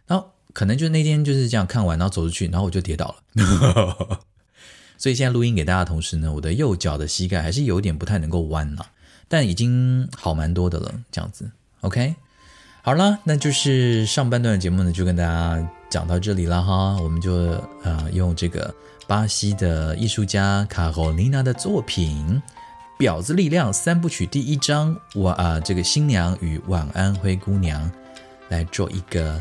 [0.07, 4.19] 然后可能就那天就是这样看完，然后走出去，然后我就跌倒了。
[4.99, 8.87] 所以现在录音给大家的同时呢，我的右脚的膝盖还是有点不太能够弯了，
[9.29, 11.51] 但已经好蛮多的了，这样子。
[11.83, 12.15] OK。
[12.83, 16.97] 好了，那就是上半段的节目呢，就跟大家讲到这里了哈。
[17.03, 17.33] 我们就
[17.83, 18.73] 呃用这个
[19.07, 22.43] 巴西的艺术家卡罗琳娜的作品
[23.03, 27.89] 《婊子力量》三部曲第一章，我啊、呃、这个新娘与晚安灰姑娘
[28.49, 29.41] 来做一个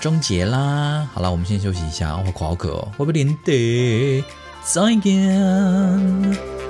[0.00, 1.08] 终结啦。
[1.12, 4.22] 好了，我们先休息一下，我口好渴哦，我不连得
[4.62, 6.69] 再见。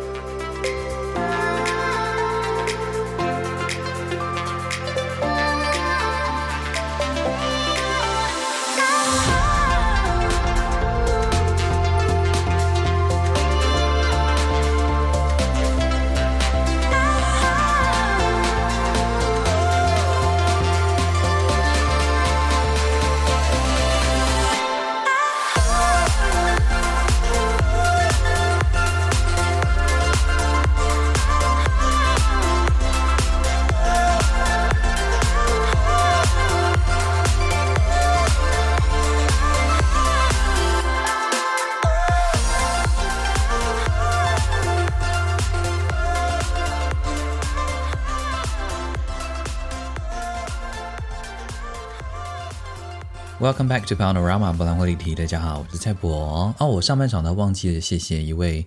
[53.40, 55.14] Welcome back to Paonorama 柏览会离题。
[55.14, 56.54] 大家好，我是蔡博。
[56.58, 58.66] 哦，我上半场呢忘记了谢谢一位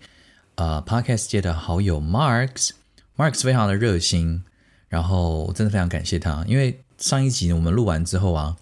[0.56, 2.72] 呃 Podcast 界的好友 Marks。
[3.16, 4.44] Marks 非常的热心，
[4.90, 8.58] 然后我真的非常感谢他，因为上一集我们录完之后啊，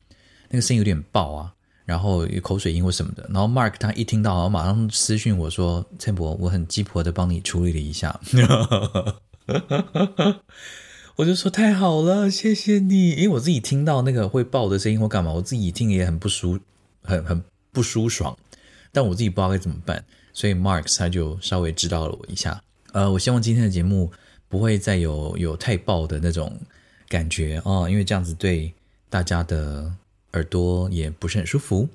[0.49, 1.53] 那个声音有点爆啊，
[1.85, 8.19] 然后有口水音或什么的，然后 Mark 他一听到，马上私讯我说：“蔡博，我很鸡婆的帮你处理了一下。”
[11.21, 13.11] 我就说太好了，谢谢你。
[13.11, 16.59] 因为我自己听到那个会爆的声音或干嘛，我自己听也很不舒，
[17.03, 18.35] 很很不舒爽。
[18.91, 20.03] 但我自己不知道该怎么办，
[20.33, 22.63] 所以 Mark 他就稍微指导了我一下。
[22.93, 24.11] 呃，我希望今天的节目
[24.49, 26.59] 不会再有有太爆的那种
[27.07, 28.73] 感觉哦，因为这样子对
[29.07, 29.93] 大家的
[30.33, 31.87] 耳朵也不是很舒服。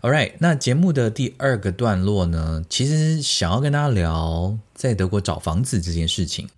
[0.00, 6.48] All right，那节目的第二个段落呢，其实想要跟大家聊在德国找房子这件事情。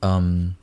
[0.00, 0.56] 嗯。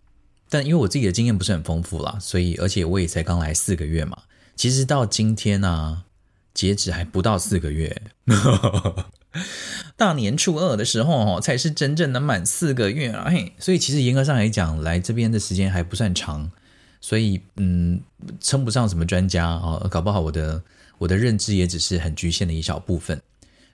[0.56, 4.20] 但因为我自己的经验不是很丰富啦，所以而且我也才刚来四个月嘛，
[4.56, 6.04] 其实到今天呢、啊，
[6.54, 8.02] 截止还不到四个月，
[9.98, 16.50] 大年初二的时候哦才是真正的满四个月啊，嘿，所以其实严格上来讲，来这边的时间还不算长，
[17.02, 18.00] 所以嗯，
[18.40, 20.64] 称不上什么专家啊，搞不好我的
[21.00, 23.22] 我的认知也只是很局限的一小部分。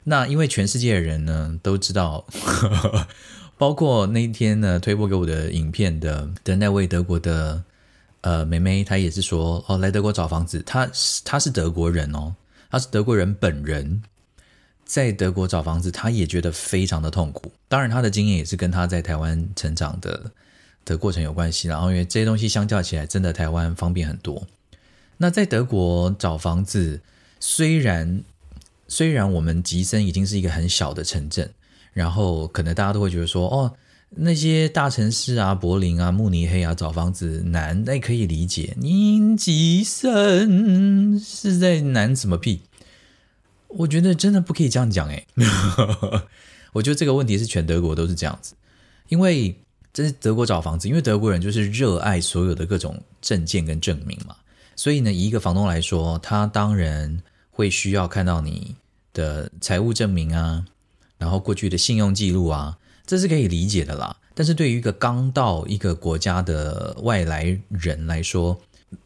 [0.05, 2.25] 那因为全世界的人呢都知道。
[3.61, 7.63] 包括那一天呢，推播给我的影片的的那位德国的
[8.21, 10.89] 呃妹妹，她也是说哦，来德国找房子，她
[11.23, 12.33] 她是德国人哦，
[12.71, 14.01] 她是德国人本人，
[14.83, 17.51] 在德国找房子，她也觉得非常的痛苦。
[17.67, 20.31] 当然，她的经验也是跟她在台湾成长的
[20.83, 21.67] 的过程有关系。
[21.67, 24.41] 然后，因为这些东西相较起来，真的台湾方便很多。
[25.17, 26.99] 那在德国找房子，
[27.39, 28.23] 虽然
[28.87, 31.53] 虽然我们吉森已经是一个很小的城镇。
[31.93, 33.73] 然后可能大家都会觉得说，哦，
[34.09, 38.75] 那些大城市啊，柏林啊、慕尼黑啊，找房子难，那可以理解。
[38.77, 42.61] 您吉森是在难什么屁？
[43.67, 45.25] 我觉得真的不可以这样讲哎。
[46.73, 48.53] 我觉得这个问题是全德国都是这样子，
[49.09, 49.55] 因为
[49.93, 54.35] 这是德国找房子，因为德国人就是热爱所有的各种证件跟证明嘛，
[54.75, 58.75] 所以呢，以一个房东来说，他当然会需要看到你
[59.13, 60.65] 的财务证明啊，
[61.21, 62.75] 然后过去的信用记录啊。
[63.05, 68.57] 这是可以理解的啦，但是对于一个刚到一个国家的外来人来说，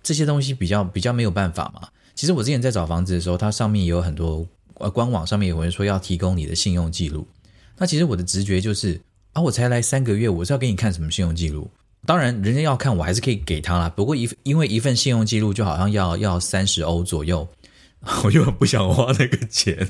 [0.03, 1.87] 这些东西比较比较没有办法嘛。
[2.13, 4.45] 其实我之前在找房子的时候，它上面也有很多
[4.75, 7.25] 呃官网上面有人说要提供你的信用记录。
[7.77, 9.01] 那其实我的直觉就是
[9.33, 11.71] 啊，我才来三个月，我是要给你看什么信用记录？
[12.05, 13.89] 当然，人家要看我还是可以给他啦。
[13.89, 17.47] 不过一因为一份信用记录就好像要要三十欧左右，
[18.23, 19.87] 我就很不想花那个钱。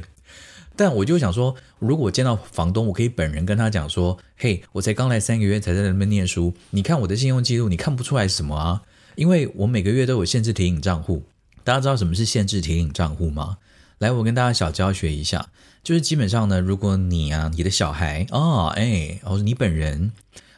[0.78, 8.82] 但我就想说，如果我见到房东，我可以本人跟他讲说：“嘿，我才刚来三个月，才在那边念书，你看我的信用记录，你看不出来什么啊？
[9.16, 11.24] 因为我每个月都有限制提领账户。
[11.64, 13.58] 大家知道什么是限制提领账户吗？
[14.00, 15.48] 来，我跟大家小教学一下，
[15.82, 20.12] 就是基本上呢，如果你啊，你的小孩啊，哎，或者你本人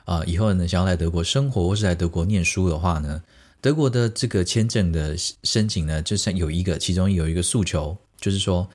[0.05, 3.21] 啊，以后呢想要来德国生活或是来德国念书的话呢，
[3.61, 8.67] 德国的这个签证的申请呢，就是有一个，其中有一个诉求，就是说。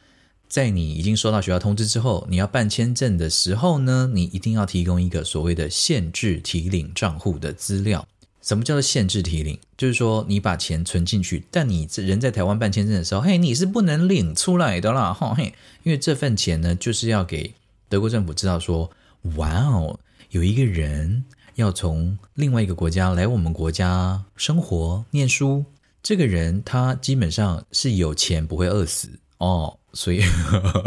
[0.53, 8.07] 在你已经收到学校通知之后，你要办签证的时候呢，你一定要提供一个所谓的限制提领账户的资料。
[8.43, 9.59] 什么叫做限制提领？
[9.79, 17.55] 就是说你把钱存进去，但你人在台湾办签证的时候，嘿，你是不能领出来的啦，哈嘿，因为这份钱呢，就是要给
[17.89, 18.91] 德国政府知道说，
[19.37, 19.99] 哇哦，
[20.33, 21.25] 有一个人
[21.55, 25.65] 要从另外一个国家来我们国家生活念书，
[26.03, 29.79] 这个人他基本上是有钱不会饿死哦。
[29.95, 30.23] 所以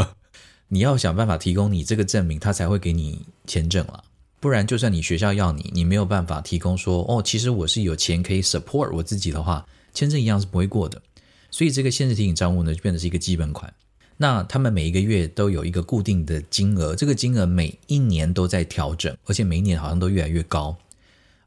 [0.67, 4.03] 你要想办法提供你这个证明，他才会给你签证了。
[4.39, 11.01] 不然，就算你学校要你，你没有办法提供说哦，其实我是有钱可以 support 我自己的话，签证一样是不会过的。
[11.49, 13.73] 所以这个限制提醒账户呢，就变成是一个基本款。
[14.17, 20.77] 那他们每一个月都有一个固定的金额，这个金额每一年都在调整，而且每一年好像都越来越高。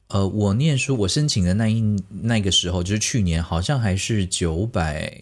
[0.09, 5.19] 呃，我念书，我申请的那一那个时候，就是去年，好像还是九百，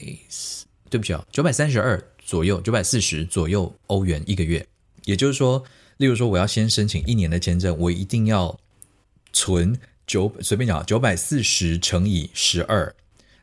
[0.89, 2.03] 对不起啊，九百三十二。
[2.27, 4.67] 左右九百四十左右欧元一个月，
[5.05, 5.63] 也就是说，
[5.97, 8.59] 例如说我要先申请一年的签证，我一定要
[9.33, 12.93] 存九随便讲九百四十乘以十二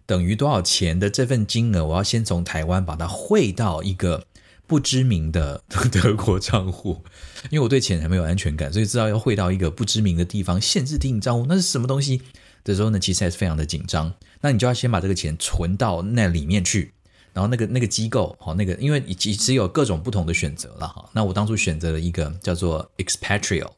[0.06, 4.28] 等于多少钱的这份金额，我要先从台湾把它汇到一个
[4.68, 7.02] 不知名的 德国账户，
[7.50, 12.22] 因为我对钱还没有安全感，所以知道要汇到一个不知名的地方，限制提领账户那是什么东西
[12.66, 14.14] 的时候呢，其实还是非常的紧张。
[14.42, 16.92] 那你就要先把这个钱存到那里面去。
[17.34, 21.10] 然后那个那个机构，好，那个因为其实有各种不同的选择了哈。
[21.14, 23.72] 那我当初选择了一个叫做 Expatrio，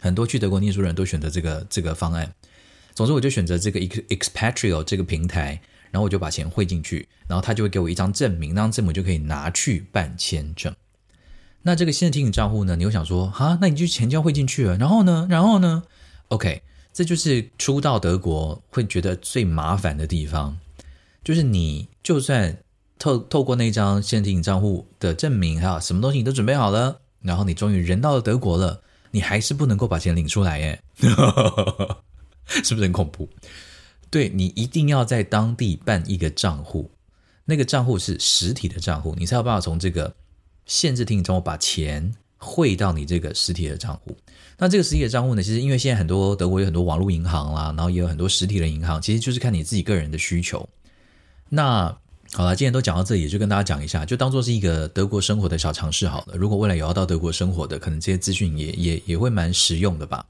[0.00, 2.32] 很多去德国念书人都选择这个这个方案。
[2.94, 5.60] 总之，我就选择这个 Expatrio 这个平台，
[5.90, 10.74] 然后我就把钱汇进去，然后他就会给我一张证明，那张证明就可以拿去办签证。
[11.62, 15.82] 那这个新的提领账户呢，你又想说，哈，那你就钱就要汇进去了，然后呢，然后呢
[16.28, 16.62] ？OK，
[16.92, 20.58] 这就是初到德国会觉得最麻烦的地方。
[21.22, 22.58] 就是你，就算
[22.98, 30.82] 透透过那张限制提领账户的证明，还有什么东西你都准备好了，然后你终于人到了德国了，你还是不能够把钱领出来耶，
[32.46, 33.28] 是不是很恐怖？
[34.10, 36.90] 对，你一定要在当地办一个账户，
[37.44, 40.14] 那个账户是实体的账户，你才有办法从这个
[40.66, 44.16] 限制提领账户把钱汇到你这个实体的账户。
[44.58, 50.68] 那这个实体的账户呢，其实因为现在很多德国有很多网络银行啦，然后也有很多实体的银行，其实就是看你自己个人的需求。
[51.52, 51.94] 那
[52.32, 56.36] 好了，今天都讲到这里，就跟大家讲一下，就当做是一个德国生活的小常识好了。
[56.36, 60.24] 如果未来有要到德国生活的，可能这些资讯也也也会蛮实用的吧。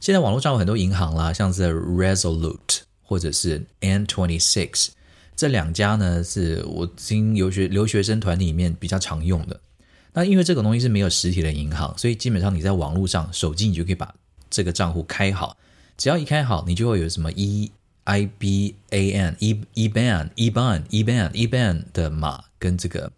[0.00, 4.88] 现在网络上有很多银行啦，像是 Resolute 或者是 N26
[5.36, 9.60] 这两家呢，是我经留学留学生团里面比较常用的。
[10.12, 14.12] 那因为这个东西是没有实体的银行，所以基本上你在网络上手机你就可以把
[14.50, 15.56] 这个账户开好，
[15.96, 17.70] 只要一开好，你就会有什么一。
[18.04, 23.12] I B A N e eban eban eban eban 的码跟这个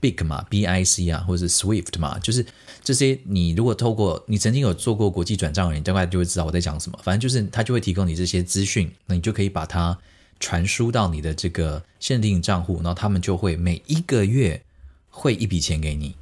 [0.00, 2.46] BIC 码 B I C 啊，或者是 SWIFT 码，就是
[2.82, 3.18] 这些。
[3.24, 6.98] 你如果透过你曾经有做过国际转账的人，你大概就会知道我在讲什么。
[7.02, 9.98] 反正就是他就会提供你这些资讯，那你就可以把它
[10.38, 14.62] 传输到你的这个限定账户，然后他们就会每一个月
[15.10, 16.14] 汇一笔钱给你。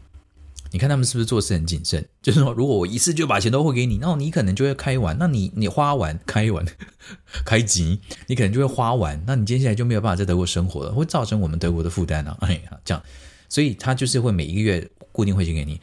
[0.70, 2.06] 你看他们是不是做事很谨慎？
[2.22, 6.64] 就是说，如果我一次就把钱都汇给你，那你可能就会开完，那你你花完开完
[7.44, 12.36] 开机，你可能就会花完，那你接下来就没有办法在德国生活了，会造成我们德国的负担啊！
[12.40, 13.02] 哎，这样，
[13.48, 15.80] 所以他就是会每一个月固定汇钱给你。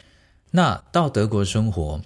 [0.52, 2.00] 那到德国生活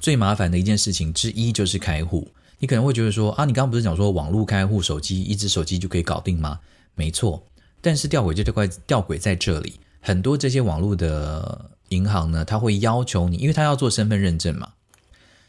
[0.00, 2.28] 最麻烦的一件事情之一就是开户。
[2.58, 6.60] 你可能会觉得说啊，你刚刚不是讲说网络开户，手机一只手机就可以搞定吗？
[6.94, 7.44] 没错，
[7.80, 14.68] 但是吊诡就这块吊诡在这里，很多这些网络的银行呢，他会要求你，因为他要做身份认证嘛。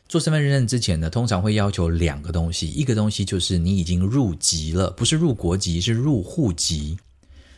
[0.09, 6.97] 做身份认证之前呢，通常会要求两个东西，一个东西就是你已经入籍了，不是入国籍，是入户籍。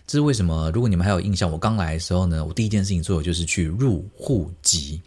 [0.07, 0.71] 这是为什么？
[0.71, 5.01] 如果你们还有印象，我刚来的时候呢，我第一件事情做的就是去入户籍。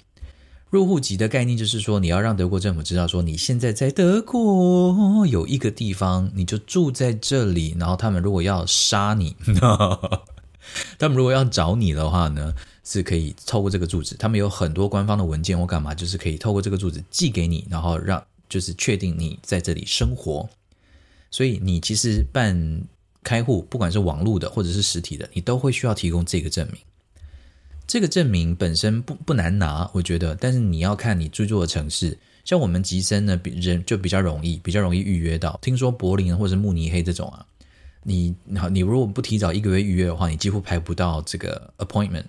[0.70, 7.74] 入户籍的概念就是说，你要让德国政府知道，说你现在在德国有一个地方，你就住在这里。
[7.79, 9.35] 然后他们如果要杀你，
[10.99, 12.53] 他们如果要找你的话呢，
[12.89, 14.16] 是可以透过这个住址。
[14.16, 20.49] 他们有很多官方的文件或干嘛，就是可以透过这个住址寄给你，然后让就是确定你在这里生活。
[21.30, 22.82] 所以你其实办
[23.22, 26.80] 开户，不管是网络的或者是实体的，你都会需要提供这个证明。
[27.86, 35.59] 这个证明本身不不难拿，我觉得，但是你要看你居住的城市，像我们吉森呢，比人就比较容易，比较容易预约到。
[35.62, 37.47] 听说柏林或者慕尼黑这种啊，
[38.03, 38.34] 你
[38.70, 42.24] 你如果不提早一个月预约的话，你几乎排不到这个 appointment，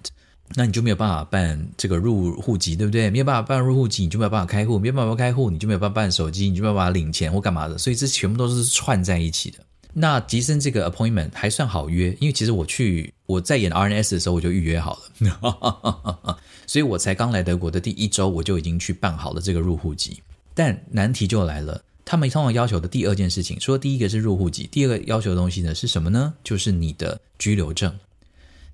[0.55, 3.09] 那你就没有办法办这个入户籍，对不对？
[3.09, 9.59] 没有办法办入户籍，你就没有办法开户，没有办法开户，你就没有办法办手机，你就没有办法领钱或干嘛的，所以这全部都是串在一起的。
[9.93, 16.37] 那吉森这个 appointment 还算好约，因为其实我去我在演 RNS 的时候我就预约好了，
[16.67, 20.21] 所以我才刚来德国的第一周我就已经去办好了这个入户籍。
[20.53, 26.33] 但难题就来了，他们通常要求的第二件事情，说第一个是入户籍，第二个要求的东西呢是什么呢？
[26.43, 27.93] 就是你的居留证。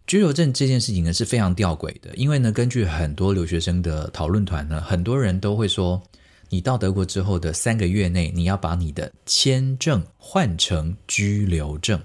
[0.07, 6.01] 居留证这件事情呢是非常吊诡的，因为呢根据很多留学生的讨论团呢，很多人都会说。
[6.47, 11.99] 你到德国之后的三个月内，你要把你的签证换成居留证，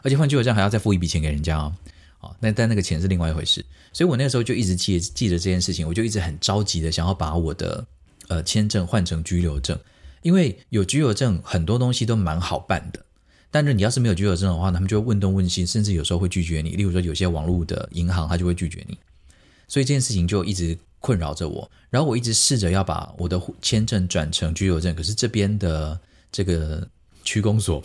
[0.00, 1.72] 而且换居留证还要再付一笔钱给人家哦。
[2.20, 3.64] 哦，那但那个钱是另外一回事。
[3.92, 7.86] 所以我那个时候就一直记记着这件事情，我就一直很着急的想要把我的
[8.28, 9.78] 呃签证换成居留证，
[10.22, 13.04] 因为有居留证很多东西都蛮好办的。
[13.50, 16.70] 但是你要是没有居留证的话，他们就会问东问西，甚至有时候会拒绝你。
[16.70, 18.96] 例如说，有些网络的银行他就会拒绝你，
[19.68, 20.78] 所以这件事情就一直。
[21.02, 25.98] 困扰着我，然后我一直试着要把我的签证转成居留证，可是这边的
[26.30, 26.86] 这个
[27.24, 27.82] 区公所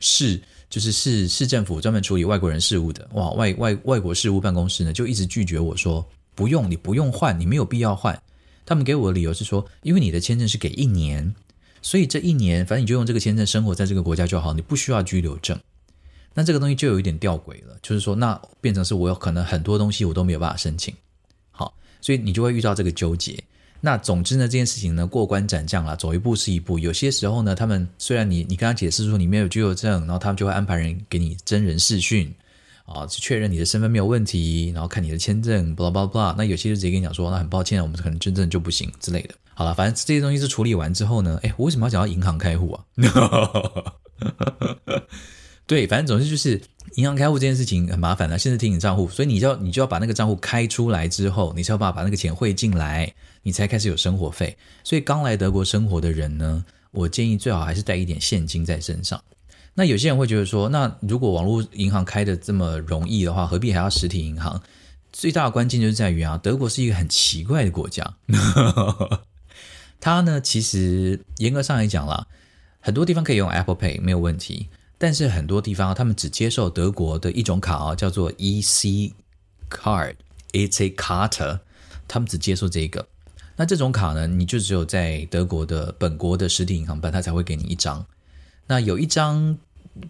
[0.00, 8.22] 市就是市市政府专门处理外国人事务的，哇，外外外国事务办公室呢就一直拒绝我说不用，你不用换，你没有必要换。
[8.66, 11.34] 他们给我的理由是说，因为你的签证是给一年，
[11.82, 15.58] 所以这一年反正你就用这个签证生活在这个国家就好，你不需要居留证。
[16.34, 20.94] 那这个东西就有一点吊诡了，就是说那变成是我有可能很多东西我都没有办法申请。
[21.50, 23.42] 好所以你就会遇到这个纠结。
[23.80, 26.78] 那总之呢，这件事情呢，过关斩将啦，走一步是一步。
[26.78, 32.32] 有些时候呢，他们虽然你你跟他解释说你没有居留证，然后他们就会安排人给你真人视讯
[32.92, 36.34] 啊，去确认你的身份没有问题，然后看你的签证，blah blah blah。
[36.36, 39.34] 那有些就直接跟你讲说，那很抱歉，我们可能真正就不行之类的。
[39.54, 42.84] 好了，反正这些东西是处理完之后呢，哎，我为什么要讲到银行开户啊？
[45.66, 46.60] 对，反正总之就是
[46.96, 54.56] 银行开户这件事情很麻烦了，限制提醒账户，所以你就要你就要把那个账户开出来之后，你才有办法把那个钱汇进来，你才开始有生活费。
[54.82, 59.22] 所以刚来德国生活的人呢，我建议最好还是带一点现金在身上。
[59.74, 64.60] 那有些人会觉得说，那如果网络银行开的这么容易的话，何必还要实体银行？
[65.12, 68.14] 最大的关键就是在于啊，德国是一个很奇怪的国家。
[70.00, 72.26] 它呢，其实严格上来讲啦，
[72.80, 74.68] 很多地方可以用 Apple Pay 没有问题。
[74.98, 79.12] 但是很多地方他们只接受德国的一种卡啊，叫做 EC
[79.70, 81.60] Card，EC-Karte，
[82.06, 83.08] 他们只接受这个。
[83.56, 88.04] 那这种卡呢，你就只有在德国的本国的实体银行办，他才会给你一张。
[88.70, 89.58] 那有一张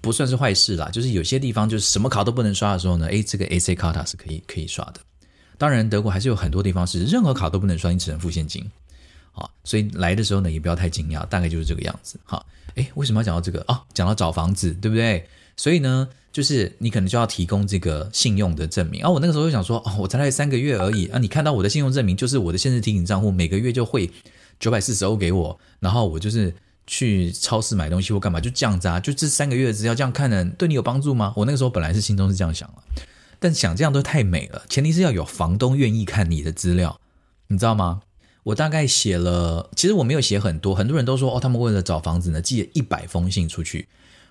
[0.02, 5.00] 不算是坏事啦，就是有些地方就是什么卡都不能刷的时候呢，诶，这个 A C 卡它是可以可以刷的。
[5.56, 8.70] 当然，德国还是有很多地方是任何卡都不能刷，你只能付现金。
[9.32, 12.20] 好，所以来的时候呢，也不要太惊讶，大概就是这个样子。
[12.24, 12.44] 好。
[12.74, 13.82] 诶，为什么要讲到这个啊？
[13.94, 15.26] 讲到找房子，对不对？
[15.56, 19.08] 所以呢，就是你可能就要提供这个信用的证明啊。
[19.08, 24.10] 我那个时候就想说，哦，我才来三个月而已啊，你看到我的信用证明，就是我的限制提醒账户，每个月就汇
[24.58, 26.54] 九百四十欧给我，然后我就是
[26.92, 28.98] 去超市买东西或干嘛，就这样子啊。
[28.98, 31.32] 就这三个月的资料这样看呢，对你有帮助吗？
[31.36, 32.82] 我那个时候本来是心中是这样想了，
[33.38, 37.00] 但想这样都太美了，前提是要有房东愿意看你的资料，
[37.46, 38.02] 你知道吗？
[38.42, 43.86] 我大概写了，其实我没有写很多，很多人都说哦，他们为了找房子呢，寄了一百封信出去。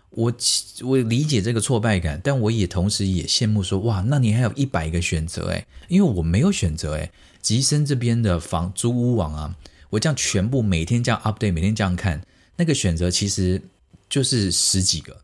[0.10, 0.34] 我
[0.82, 7.12] 我理解这个挫败感，但我也同时也羡慕说，哇，那你还有一百个选择诶，因为我没有选择诶。
[7.42, 9.56] 吉森这边的房租屋网啊，
[9.92, 12.22] 我这样全部每天这样 update，每天这样看，
[12.60, 13.62] 那个选择其实
[14.10, 15.24] 就是十几个，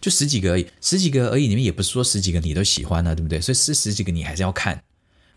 [0.00, 3.40] 就十几个而已，十几个而已，你们也不是说十几个你都喜欢啊，对不对？
[3.40, 4.82] 所以是十几个你还是要看。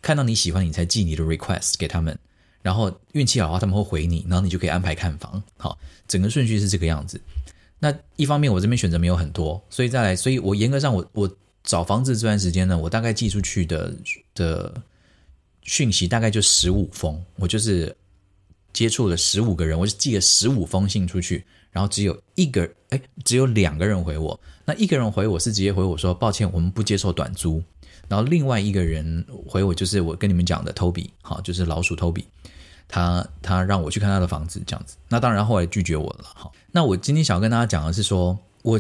[0.02, 2.18] 看到你喜欢，你才寄你的 request 给他们。
[2.64, 5.44] 然后运气好的话，他们会回你，然后你就可以安排看房。
[5.58, 7.22] 好，整个顺序是这个样子。
[7.78, 13.94] 那一方面，我这边选择没有很多，所以再来，所以我严格上，我我找房子这段时间呢，我大概寄出去的
[14.34, 14.82] 的
[15.62, 17.96] 讯息大概就十五封，我就是
[18.80, 24.40] 接触了十五个人，我就寄了十五封信出去，然后只有一个，哎，只有两个人回我。
[24.64, 27.62] 那一个人回我是直接回我说，抱歉，我们不接受短租。
[28.08, 32.24] 然后另外一个人回我就是我跟你们讲的 Toby，好，就是老鼠 Toby。
[32.88, 34.96] 他他让我去看他的房子，这样子。
[35.10, 36.24] 那当然后来拒绝我了。
[36.24, 38.80] 好，那我今天想要跟大家讲的是说，我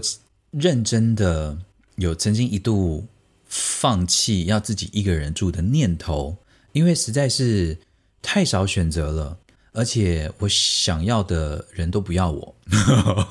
[0.51, 1.57] 认真的
[1.97, 3.05] 有曾经一度
[3.43, 6.37] 放弃要自己一个人住的念头，
[6.71, 7.77] 因为实在是
[8.21, 9.37] 太少选择了，
[9.73, 12.55] 而且我想要的人都不要我。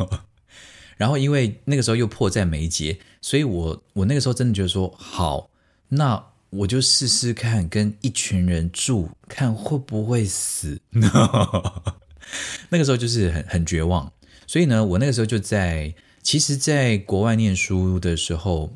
[0.97, 5.51] 然后因为那个时候又迫在眉睫，所以我我那个时候真的觉得说，好，
[5.89, 6.25] 那。
[6.51, 10.81] 我就试试看，跟一群人住，看会不会死。
[12.71, 14.11] 那个时候就是很很绝望，
[14.47, 18.73] 所以呢，我那个时候就在，其实，在国外念书的时候，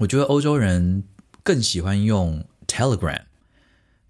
[0.00, 1.02] 我觉得欧洲人
[1.42, 3.22] 更喜欢用 Telegram，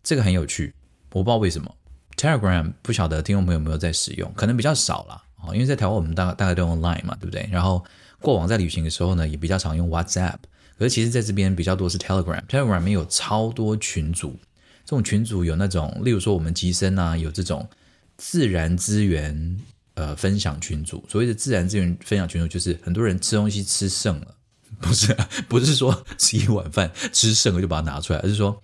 [0.03, 0.75] 这个很有趣，
[1.13, 1.77] 我不知道为什么。
[2.17, 7.49] Telegram 不晓得听众朋友有没有在使用，可能比较少啦，因为在台湾我们大大概都用 Line 嘛，对不对？
[7.51, 7.85] 然后
[8.21, 10.37] 过往在旅行的时候呢，也比较常用 WhatsApp。
[10.79, 14.39] 可是其实在这边比较多是 Telegram，Telegram 里面有超多群组，
[14.85, 17.69] 这种群组有那种，例如说我们吉森啊，有这种
[18.17, 19.61] 自然资源
[19.95, 21.05] 呃分享群组。
[21.09, 24.35] 所谓的自然资源分享群组，就是很多人吃东西吃剩了，
[24.81, 25.17] 不是
[25.49, 28.61] 不是说吃一碗饭吃剩了就把它拿出来，而是说，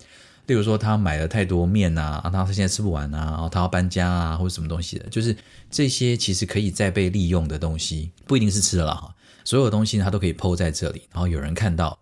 [0.48, 5.36] 例如说他买了太多面啊，他现在吃不完啊，然后他要搬家啊，或者什么东西的，就是
[5.70, 9.14] 这些其实可以再被利用的东西，不一定是吃的了哈。
[9.44, 11.98] 所有东西呢，它都可以抛在这里，然后有人看到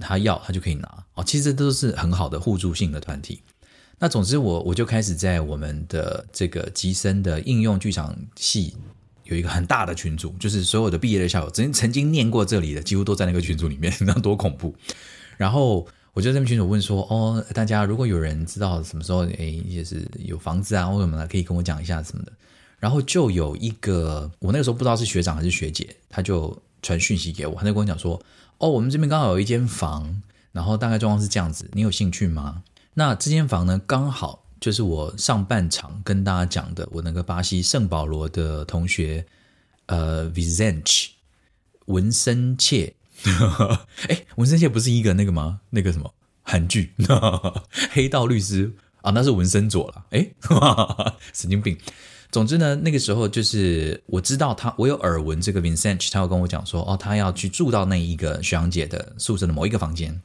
[0.00, 1.22] 他要，他就可以拿哦。
[1.24, 3.40] 其实都是很好的互助性的团体。
[4.00, 8.76] 那总之我，我就开始在我们的这个吉森的应用剧场系
[9.22, 14.74] 有一个很大的群组，就是所有的毕业的校友，曾曾经念过这里的，几乎都在那个群组里面， 那多恐怖。
[15.36, 22.32] 然后我就在那群主问说：“哦，大家如果有人知道什么时候，哎，也是有房子啊，或什么的，可以跟我讲一下什么的。”
[22.80, 26.58] 然后就有一个，我那个时候不知道是学长还是学姐，他就。
[26.84, 28.20] 传讯息给我，他就跟我讲说
[28.60, 30.20] ：“哦，我们这边刚好有一间房，
[30.52, 32.62] 然后大概状况是这样子，你有兴趣吗？”
[32.92, 39.24] 那这间房呢，刚好就是我上半场跟大家讲的，我那个巴西圣保罗的同学，
[39.86, 41.06] 呃，Vicente
[41.86, 42.92] 文森切，
[44.08, 45.60] 哎，文森切不是一个那个吗？
[45.70, 46.12] 那个什么
[46.42, 46.92] 韩剧
[47.90, 48.72] 黑道律师
[49.02, 50.26] 啊，那是文森佐了，哎，
[51.32, 51.76] 神经病。
[52.30, 60.20] 总之呢，那个时候就是我知道他，我有耳闻这个 Vincent，他有跟我讲说，哦，他要去住到那一个学长姐的宿舍的某一个房间。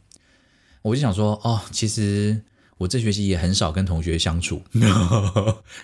[0.81, 2.41] 我就想说，哦，其实
[2.77, 4.59] 我这学期也很少跟同学相处，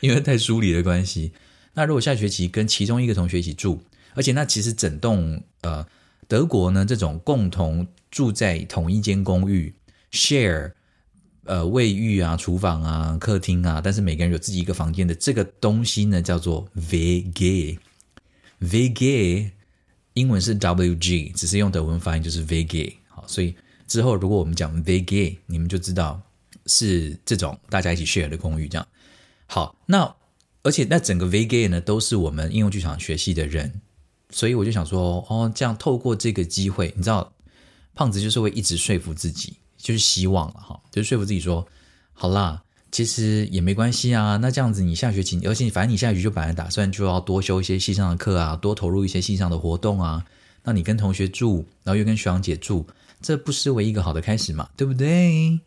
[0.01, 1.31] 因为太疏离的关系。
[1.75, 3.79] 那如果下学期跟其中一个同学一起住，
[4.15, 5.85] 而且那其实整栋呃
[6.27, 9.73] 德国呢这种共同住在同一间公寓
[10.11, 10.71] share。
[11.47, 17.77] 呃，卫浴啊，厨房啊，客厅啊，但是每个人有自己一个房间的这个东西呢，叫做 VG。
[18.61, 19.51] VG
[20.15, 22.95] 英文是 WG，只是用德文发音就是 VG。
[23.07, 23.53] 好，所以
[23.85, 26.19] 之后如果我们讲 VG，你们就知道
[26.65, 28.87] 是这种大家一起 share 的公寓这样。
[29.45, 30.15] 好，那
[30.63, 33.81] 而且那整个 VG 呢，都是我们应用剧场学系的人，
[34.35, 37.31] 所以我就想说，哦，这样透过这个机会，你知道，
[37.93, 39.53] 胖子就是会一直说服自己。
[39.77, 41.65] 就是希望了哈，就是说服自己说，
[42.11, 42.61] 好啦，
[42.91, 44.35] 其实也没关系啊。
[44.35, 50.25] 那这样子，你下学期，而且反正你下学期就本来打算就要多修一些系上的课啊，多投入一些系上的活动啊。
[50.63, 52.85] 那你跟同学住，然后又跟学长姐住，
[53.21, 55.57] 这不失为一个好的开始嘛，对不对？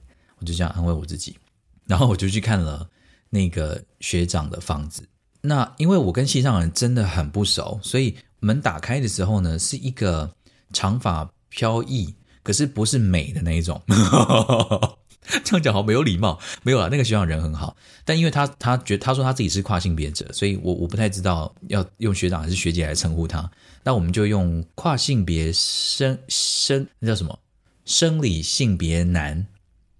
[0.41, 1.39] 我就这样安慰我自己，
[1.87, 2.91] 然后我就去看了
[3.31, 5.09] 那个学长的房子。
[5.41, 10.35] 那因为我跟系上人真的很不熟，所以门打开的时候呢，是一个
[10.73, 12.15] 长发飘逸。
[12.41, 13.83] 可是不是美的那一种，
[15.45, 16.41] 这样讲好没有礼貌。
[16.63, 17.77] 没有啦，那个学长人很好，
[18.07, 23.51] 但因为他他觉他说他自己是跨性别者，所以我我不太知道要用学长还是学姐来称呼他。
[23.85, 27.39] 那我们就用跨性别生生那叫什么
[27.85, 29.47] 生理性别男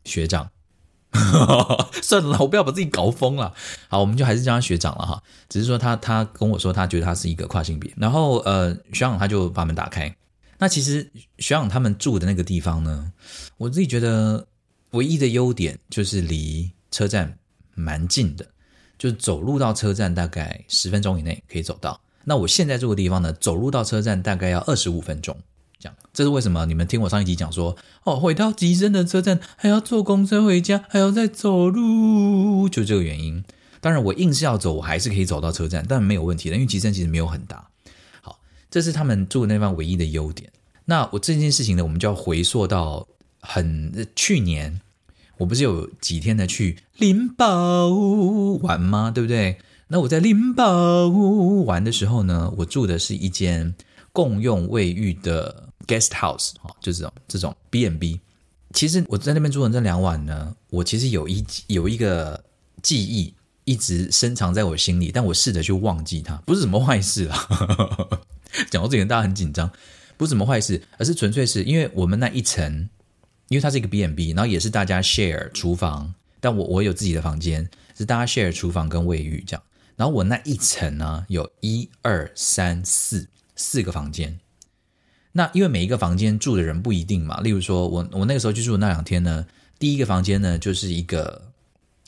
[0.07, 0.51] 学长。
[2.03, 3.53] 算了，我不要把自己搞疯了。
[3.89, 5.23] 好，我们就还是叫他学长了哈。
[5.49, 10.15] 只是说他他跟我说他觉得他是一个跨性别，然后呃学长他就把门打开。
[10.59, 11.09] 那其实
[11.39, 13.13] 学长他们住的那个地方呢，
[13.57, 14.47] 我自己觉得
[14.91, 17.39] 唯一的优点就是离车站
[17.75, 18.45] 蛮近的，
[18.99, 22.01] 就是走路到车站大概十分钟以内可以走到。
[22.25, 25.37] 那我现在住的地方呢，走路到车站大概要二十五分钟，
[25.79, 26.67] 这样，这是为什么？
[26.67, 33.45] 你们听我上一集讲说，哦，回到吉森的车站还要坐公车回家，还要再走路，就这个原因。
[33.81, 37.69] 当然，我硬是要走，我还是可以走到车站，但没有问题的，因为吉森其实没有很大。
[38.21, 40.51] 好，这是他们住的那方唯一的优点。
[40.87, 43.07] 那我这件事情呢，我们就要回溯到
[43.41, 44.81] 很去年，
[45.37, 47.89] 我不是有几天的去林宝
[48.63, 49.13] 玩吗？
[49.13, 49.59] 对不对？
[49.87, 51.07] 那我在林宝
[51.65, 53.75] 玩的时候呢，我住的是一间
[54.13, 58.21] 共用卫浴的 guest house，哈，就是这种这种 bnb。
[58.73, 62.45] 其实我在那边住的这两晚呢，我其实有一有一个
[62.81, 63.35] 记忆。
[63.65, 67.47] 一直深藏在我心里，但我试着去忘记它，不是什么坏事啊。
[68.71, 69.71] 讲到这里，大家很紧张，
[70.17, 72.89] 不是什么坏事，而是纯粹是因为我们那一层，
[73.49, 79.63] 因为它是一个 B and B，然后也是大家 share 厨房，但我我有自己的房间，是大家 share 厨房跟卫浴这样。
[79.97, 84.41] 然后我那一层呢，有一二三四四个房间。
[85.33, 89.47] 那因为每一个房间住的人不一定嘛，例如说我我那个时候去住的那两天呢，
[89.79, 91.47] 第一个房间呢就是一个。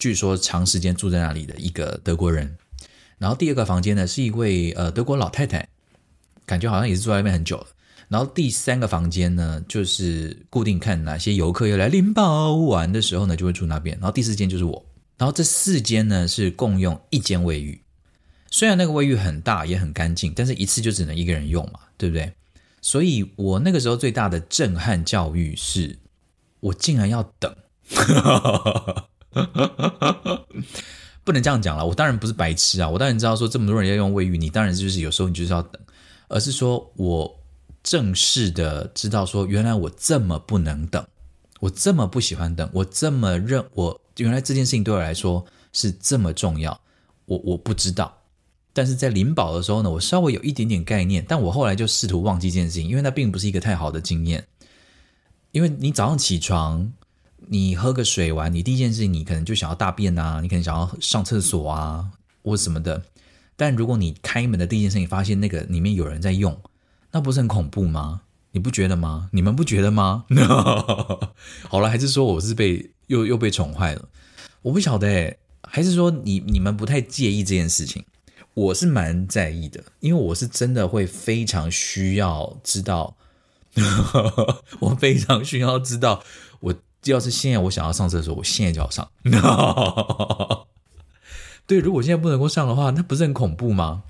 [0.01, 2.57] 据说长时间住在那里的一个德国人，
[3.19, 5.69] 然后第二个房间呢是一位呃德国老太太，
[6.47, 7.67] 感觉好像也是住在那边很久了。
[8.09, 13.95] 然后第三个房间呢，就是固定看哪些游客要来林宝玩的时候呢，就会住那边。
[13.99, 14.83] 然后第四间就是我。
[15.19, 17.79] 然后这四间呢是共用一间卫浴，
[18.51, 22.33] 虽然那个卫浴很大也很干净，但是一次就只能一个人用嘛，对不对？
[22.81, 25.99] 所以我那个时候最大的震撼教育是，
[26.61, 27.55] 我竟然要等。
[31.23, 32.89] 不能这样讲了，我当然不是白痴啊！
[32.89, 35.81] 我当然知道说这么多人要用卫浴，你当然就是有时候你就是要等，
[36.29, 37.41] 而是说我
[37.83, 41.07] 正式的知道说，原来我这么不能等，
[41.61, 46.81] 我这么不喜欢等，我这么认我原来这件事情对我来说是这么重要，
[47.27, 48.20] 我我不知道，
[48.73, 54.47] 但是在灵宝的时候呢，我稍微有一点点概念，但我后来就试图忘记这件事情，因为那并不是一个太好的经验，
[55.53, 56.93] 因为你早上起床。
[57.53, 62.11] 你喝个水完，你第一件事情你可能就想要大便啊，你可能想要上厕所啊，
[62.45, 63.03] 或什么的。
[63.57, 66.57] 但如果你开门的第一件事情发现那个里面有人在用，
[67.11, 68.21] 那不是很恐怖吗？
[68.53, 69.31] 你不觉得吗？
[69.33, 70.27] 你们不觉得吗？
[71.67, 74.09] 好了，还是说我是被又又被宠坏了？
[74.61, 78.05] 我不晓得诶，还是说你你们不太介意这件事情？
[78.61, 83.17] 我是蛮在意的，因为我是真的会非常需要知道，
[84.81, 86.23] 我非常需要知道
[86.61, 86.75] 我。
[87.05, 89.11] 要是现在我想要上厕所，我现在就要上。
[91.67, 94.03] 对，如果现在不能够上的话，那不是很恐怖吗？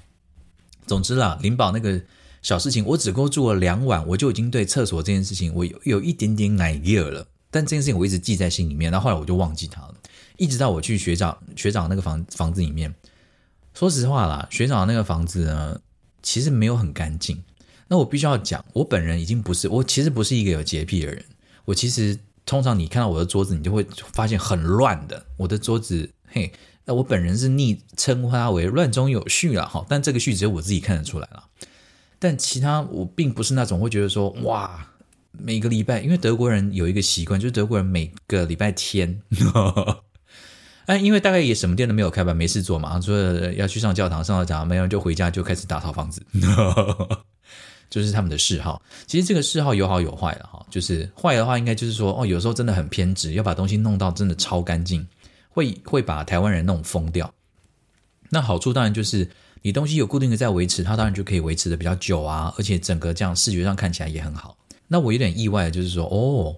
[0.89, 2.03] 总之啦，林宝那个
[2.43, 7.25] 小事情，我只够住了两晚，我就已经对厕所这件事情我有有一点点 idea 了。
[7.53, 9.95] 但这件事情我一直记在心里面，然后后来我就忘记它了。
[10.37, 12.93] 一直到我去学长学长那个房房子里面，
[13.81, 15.81] 说实话啦，学长那个房子呢，
[16.23, 17.43] 其实没有很干净。
[17.89, 21.25] 那我必须要讲，我本人已经不是，我其实不是一个有洁癖的人，
[21.65, 22.19] 我其实。
[22.47, 25.25] 通常你看到我的桌子，你就会发现很乱的。
[25.37, 26.53] 我的桌子，嘿，
[26.85, 29.87] 那我本人是昵称呼它为乱中有序了哈。
[29.89, 31.45] 但这个序只有我自己看得出来了。
[32.19, 34.89] 但其他我并不是那种会觉得说，哇，
[35.31, 39.21] 每个礼拜，因为德国人有一个习惯，就是德国人每个礼拜天，
[40.91, 43.17] 哎，因为大概也什么店都没有开吧，没事做嘛，说
[43.53, 46.21] 要去上教堂，上到教堂没有就回家就开始打扫房子。
[47.89, 50.67] 就是他们的嗜好，其实这个嗜好有好有坏了哈。
[50.69, 55.07] 就是坏的话，应该就是说，哦，有时候真的很偏执，要把东西弄到真的超干净，
[55.49, 57.33] 会会把台湾人弄疯掉。
[58.29, 59.31] 那好处当然就是
[59.63, 64.57] 你东西有固定的在维持，它当然就可以维持的比较久啊，而且整个这样视觉上看起来也很好。
[64.89, 66.57] 那我有点意外的就是说，哦，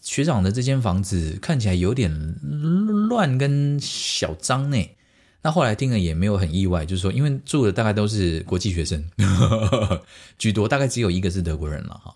[0.00, 2.10] 学长的这间房子看起来有点
[3.08, 4.90] 乱跟小脏呢。
[5.42, 9.02] 那后来听了也没有很意外，就是说，因为住的大概都是国际学生
[10.38, 12.14] 居多， 大概只有一个是德国人了哈，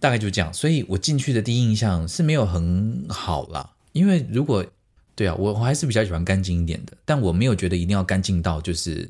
[0.00, 0.52] 大概就这样。
[0.52, 4.66] 所以我进去的第一印象是没有很好啦，因为如果
[5.14, 9.08] 对啊，我我还是比较喜欢干净一点的，但我没有觉得一定要干净到就是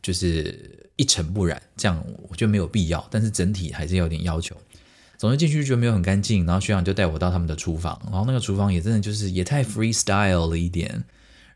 [0.00, 3.06] 就是一尘不染，这样我觉得没有必要。
[3.10, 4.56] 但是整体还是有点要求。
[5.18, 11.04] 总之进去就觉得没有很干净，然后学长就带我到他们的厨房，然后那个厨房也真的就是也太 freestyle 了一点，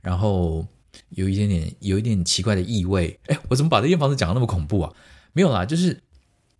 [0.02, 0.66] 然后。
[1.08, 3.18] 有一点点，有一点奇怪的异味。
[3.26, 4.92] 哎，我怎么把这间房子讲的那么恐怖啊？
[5.32, 5.98] 没有啦，就是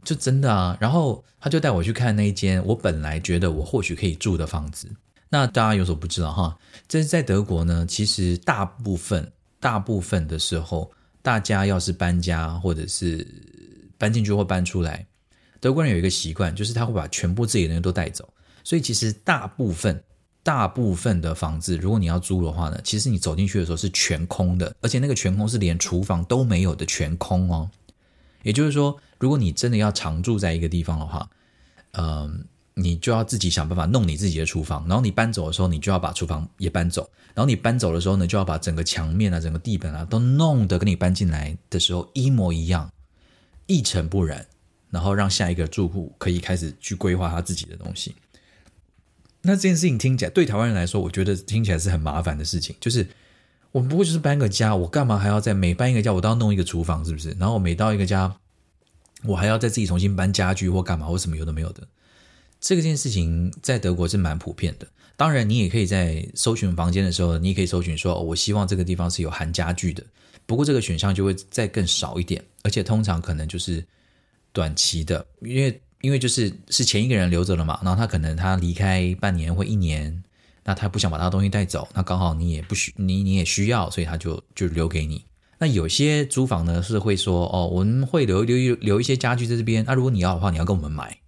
[0.04, 0.74] 就真的啊。
[0.80, 4.90] 然后他就带我去看那一间我本来觉得我或许可以住的房子。
[5.28, 6.56] 那大家有所不知道哈，
[6.88, 7.84] 这是在德国呢。
[7.86, 9.30] 其实大部分
[9.60, 10.90] 大部分的时候，
[11.20, 13.26] 大家要是搬家或者是
[13.98, 15.06] 搬进去或搬出来，
[15.62, 18.28] 德国人有一个习惯，就是他会把全部自己的人都带走。
[18.62, 20.04] 所以其实大部分。
[20.44, 27.70] 大部分的房子，如果你要租的话呢，其实你走进去的时候是全空的，而且那个全空是连厨房都没有的全空哦。
[28.42, 31.30] 也就是说，如果你真的要常住在一个地方的话，
[31.92, 32.44] 嗯、
[32.74, 42.90] 你就要自己想办法弄你自己的厨房，然后你搬走的时候，你就要把厨房也搬走，然后你搬走的时候呢，就要把整个墙面啊、整个地板啊都弄得跟你搬进来的时候一模一样，
[43.68, 44.44] 一尘不染，
[44.92, 48.14] 然后让下一个住户可以开始去规划他自己的东西。
[49.40, 53.08] 那这件事情听起来对台湾人来说，我觉得听起来是很麻烦的事情，就是。
[53.72, 57.34] 我不过就是搬个家，我干嘛还要在每搬一个家，我都要弄一个厨房，是不是？
[57.40, 58.36] 然后每到一个家，
[59.24, 61.88] 我还要再自己重新搬家具或干嘛或什么有的没有的。
[62.60, 64.86] 这个件事情在德国是蛮普遍的。
[65.16, 70.04] 当然，你也可以在搜寻房间的时候，你也可以搜寻说，我希望这个地方是有含家具的。
[70.44, 73.82] 不过这个选项就会再更少一点，而且通常可能就是
[74.52, 80.22] 短期的，因为因为就是是前一个人留着了嘛，然后他可能他离开半年或一年。
[80.64, 85.24] 那他不想把他的东西带走，那刚好你也不需你你也需要，所以他就就留给你。
[85.58, 91.18] 那有些租房呢是会说哦，我们会留留留一些家具在这边，那、如果你要的话，你要跟我们买，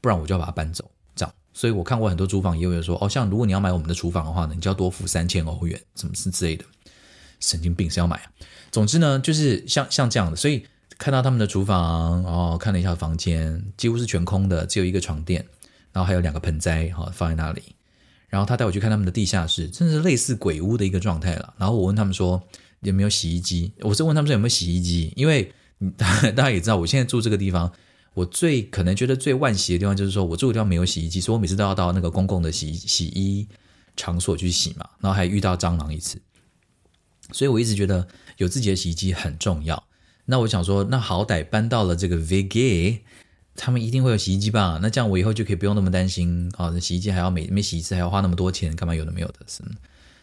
[0.00, 0.90] 不然我就要把它搬走。
[1.14, 6.64] 这样，所以我看过很多租房也有人说哦，像如果你要买我们的厨房的话呢，你就要多付三千欧元，什么是之类的，
[7.38, 8.32] 神经病是要买啊。
[8.70, 10.64] 总之呢，就是像像这样的，所以
[11.00, 15.42] 看到他们的厨房哦，看了一下房间，几乎是全空的，只有一个床垫，
[15.92, 17.62] 然后还有两个盆栽哈、哦、放在那里。
[18.28, 21.54] 然后他带我去看他们的地下室，真的是类似鬼屋的一个状态了。
[21.56, 22.40] 然后我问他们说
[22.80, 25.50] 有没有洗衣机，我是问他们说有没有洗衣机，因为
[25.96, 27.72] 大大家也知道，我现在住这个地方，
[28.12, 33.48] 我最可能觉得最惋惜的地方就是说我住的地方没有洗衣机，所以我每次都要到那个公共的洗洗衣
[33.96, 36.20] 场所去洗嘛，然后还遇到蟑螂一次，
[37.32, 39.82] 所以我一直觉得有自己的洗衣机很重要。
[40.30, 43.00] 那我想说，那好歹搬到了这个 WG。
[43.56, 44.78] 他们一定会有洗衣机吧？
[44.80, 46.70] 那这样我以后就可以不用那么担心啊！
[46.72, 49.40] 那洗衣机还要每每洗一次还要花那么多钱，干嘛有的没有的？
[49.46, 49.62] 是。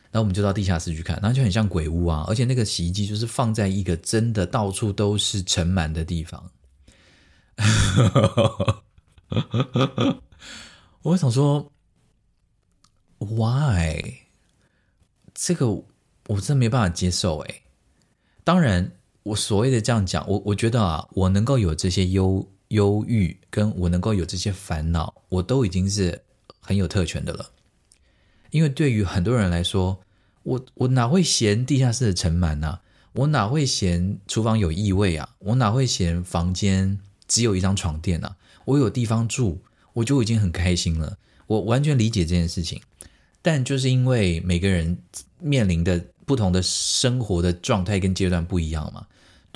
[0.10, 2.26] 然后我们就到地下室去看，然后就很像鬼屋啊！
[2.28, 6.50] 而且那个洗衣机就是放在一个真的到处都是尘螨的地方。
[11.04, 11.72] 我想说
[13.20, 14.02] ，Why？
[15.36, 17.62] 这个我真的没办法接受哎。
[18.44, 18.97] 当然，
[19.28, 22.46] 我所谓的这样讲，我我觉得啊，我能够有这些忧。
[22.72, 26.22] 忧郁跟我能够有这些烦恼，我都已经是
[26.60, 27.50] 很有特权的了。
[28.50, 29.98] 因为对于很多人来说，
[30.44, 32.78] 我我哪会嫌地下室的尘螨呢？
[33.14, 35.30] 我哪会嫌厨房有异味啊？
[35.40, 38.36] 我哪会嫌房间只有一张床垫啊？
[38.66, 39.58] 我有地方住，
[39.94, 41.18] 我就已经很开心了。
[41.46, 42.82] 我完全理解这件事情，
[43.42, 44.98] 但就是因为每个人
[45.40, 49.08] 面临的不同的生活的状态跟阶段不一样嘛。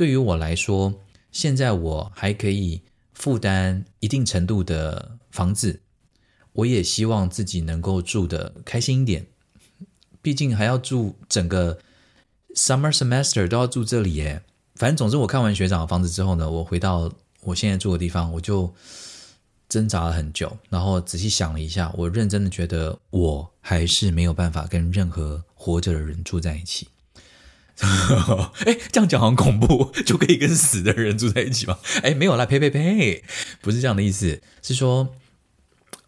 [0.01, 0.95] 对于我来说，
[1.31, 2.81] 现在我还可以。
[3.13, 5.81] 负担一定程度的房子，
[6.53, 9.27] 我也希望自己能够住的开心一点。
[10.23, 11.77] 毕竟还要住整个
[12.55, 14.41] summer semester 都要住这里耶。
[14.73, 18.73] 反正总之，我看完学长的房子之后呢，我回到我现在住的地方，我就
[19.69, 26.87] 挣扎了很久，然后仔细想了一下，我认真的觉得我还是没有办法跟任何活着的人住在一起。
[28.65, 31.79] 哎，这样讲好像恐怖，就可以跟死的人住在一起吗？
[32.03, 33.23] 哎，没有啦，呸呸呸，
[33.61, 35.15] 不是这样的意思，是说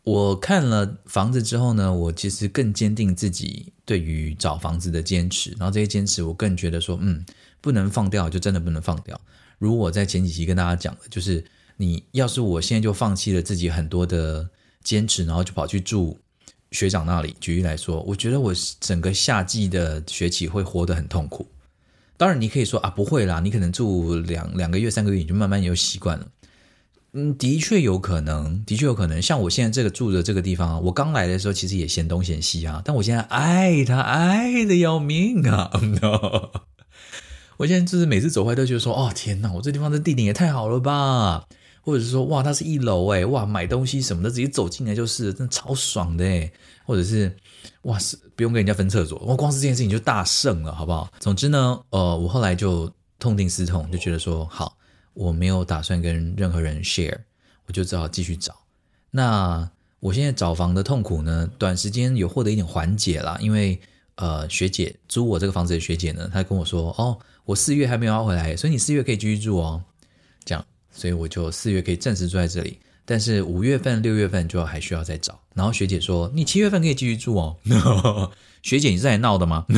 [0.03, 7.25] 我看了房子之后呢，我其实更坚定自己对于找房子的坚持，然后这些坚持我更觉得说，嗯，
[7.59, 9.19] 不能放掉，就真的不能放掉。
[9.57, 11.43] 如我在前几期跟大家讲的，就是
[11.77, 14.49] 你要是我现在就放弃了自己很多的
[14.83, 16.19] 坚持，然后就跑去住
[16.71, 21.47] 学长那里，举例来说，我觉得我整个夏季的学期会活得很痛苦。
[22.23, 26.25] 当然，你可以说啊，不会啦，你可能住两两个月、三个月，你就慢慢有习惯了。
[27.11, 29.21] 嗯，的确有可能，的确有可能。
[29.21, 35.69] 像我现在这个住的这个地方，我刚来的时候其实也嫌东嫌西啊，但我现在爱它，爱得要命啊！
[36.01, 36.51] No，
[37.57, 41.43] 我现在就是每次走回来都觉得说，哦天哪，我这地方的地点也太好了吧？
[41.81, 47.35] 或者是说，哇，它是一楼诶，哇，买东西什么的直接走进来就是，真的超爽的诶，或者是。
[47.83, 51.11] 哇塞，不用跟人家分厕所，我光是这件事情就大胜了，好不好？
[51.19, 52.89] 总之呢，呃，我后来就
[53.19, 54.77] 痛定思痛，就觉得说，好，
[55.13, 57.17] 我没有打算跟任何人 share，
[57.67, 58.55] 我就只好继续找。
[59.11, 59.69] 那
[59.99, 63.77] 我现在找房的痛苦呢，短时间有获得一点缓解啦，因为
[64.15, 69.83] 呃，学姐租我这个房子的学姐呢，她跟我说，哦，我四月还没有要回来，所以你四月可以继续住哦，
[70.45, 72.79] 这样，所以我就四月可以暂时住在这里。
[73.05, 75.39] 但是五月份、六月份就还需要再找。
[75.53, 77.57] 然后学姐说：“你七月份可以继续住哦。”
[78.63, 79.65] 学姐，你是在闹的吗？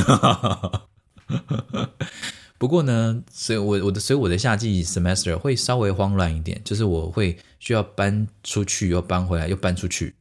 [2.57, 10.15] 不过呢，所以我我的所以我的夏季 semester 会稍微慌乱一点，就是我会需要搬出去，又搬回来，又搬出去，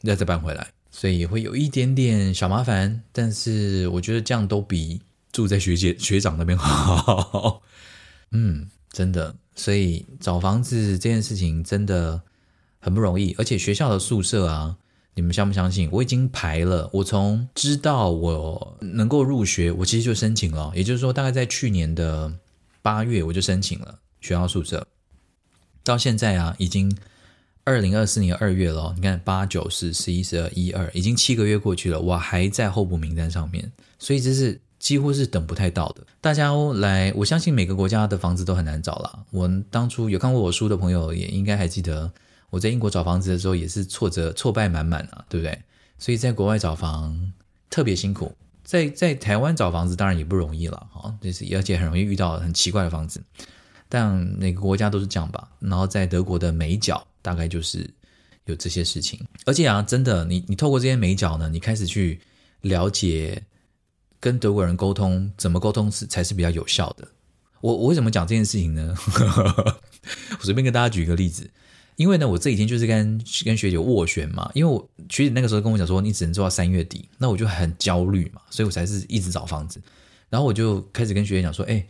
[0.00, 3.02] 再再搬回来，所以会有一点点小麻烦。
[3.12, 7.62] 但是我觉得这样都比住在学姐 学长那边好。
[8.30, 9.34] 嗯，真的。
[9.56, 12.20] 所以找房子这件事情真的
[12.84, 14.76] 很不容易，而且学校的宿舍啊，
[15.14, 15.88] 你们相不相信？
[15.90, 22.30] 我已经排了，我从知道我能够入学，我其实就申请了，也就是说，大概在去年的
[22.82, 24.86] 八月我就申请了学校宿舍，
[25.82, 26.94] 到现在啊，已经
[27.64, 34.60] 二零二四年二月了，你看八九十十一十二一二，已经七个月过去了，我还在候补名单上面，所以这是。
[34.80, 36.02] 几乎是等不太到的。
[36.20, 39.24] 大家来，我相信每个国家的房子都很难找啦。
[39.30, 42.12] 我当初有看过我书的朋友，也应该还记得
[42.54, 45.60] 我在英国找房子的时候也是挫折、挫败满满啊，对不对？
[45.98, 47.32] 所以在国外找房
[47.68, 48.32] 特别辛苦，
[48.62, 53.20] 在在台湾找房子当然也不容易了，哈，就是而且很容易遇到很奇怪的房子。
[53.88, 55.48] 但每个国家都是这样吧。
[55.58, 57.90] 然后在德国的美角大概就是
[58.44, 62.20] 有这些事情，而且啊，真的，你你透过这些美角呢，你开始去
[62.60, 63.42] 了解。
[64.20, 67.06] 跟德国人沟通怎么沟通是才是比较有效的？
[67.60, 68.94] 我我为什么讲这件事情呢？
[70.40, 71.50] 我随便跟大家举一个例子，
[71.96, 79.80] 因为呢，我这几天就是跟跟学姐斡旋嘛，因为我学姐那个时候跟我讲说，你只能做到三月底，那我就很焦虑嘛，所以我才是一直找房子。
[80.28, 81.84] 然后我就开始跟学姐讲说，哎，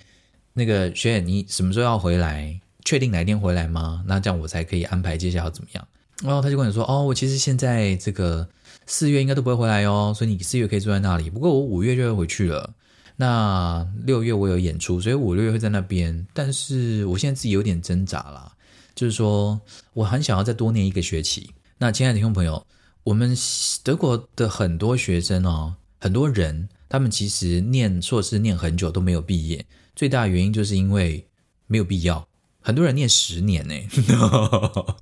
[0.53, 2.59] 那个学姐你什么时候要回来？
[2.85, 4.05] 确定哪一天回来吗？
[4.07, 5.89] 那这样我才可以安排接下来要怎么样。
[6.23, 8.49] 然后他就跟我说，哦，我其实现在这个。
[8.87, 11.31] 四月应该都不会回来哦，所以你四月可以住在那里。
[11.31, 12.71] 不过我五月就会回去了。
[13.17, 16.27] 那六月我有演出，所以五六月会在那边。
[16.35, 18.53] 但是我现在自己有点挣扎啦，
[18.95, 19.61] 就是说
[19.93, 21.51] 我很想要再多念一个学期。
[21.79, 22.67] 那亲爱的听众朋友，
[23.03, 23.37] 我们
[23.83, 29.67] 德国的很多学生哦，很多人他们其实念硕士念很久都没有毕业，
[29.97, 31.27] 最大的原因就是因为
[31.67, 32.27] 没有必要。
[32.61, 33.75] 很多人念十年呢。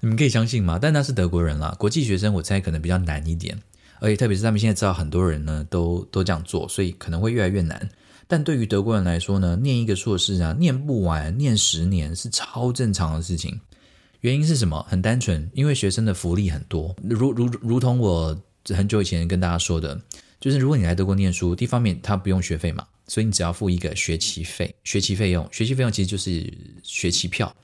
[0.00, 0.80] 你们可以相信吗？
[0.82, 3.56] 但那是德国人啦，国际学生我猜可能比较难一点，
[4.00, 7.88] 而且特别是他们现在知道很多人呢都都这样做，所以可能会越来越难。
[8.32, 13.60] 但对于德国人来说呢，念一个硕士啊，念不完，念十年是超正常的事情。
[14.20, 14.82] 原因是什么？
[14.88, 18.34] 很单纯，因为学生的福利很多，如如如同我
[18.68, 20.00] 很久以前跟大家说的，
[20.40, 26.50] 就是如果你来德国念书，第一方面他不用学费嘛，所以你只要付一个学期费，学期费用，学期费用其实就是
[26.82, 27.54] 学期票。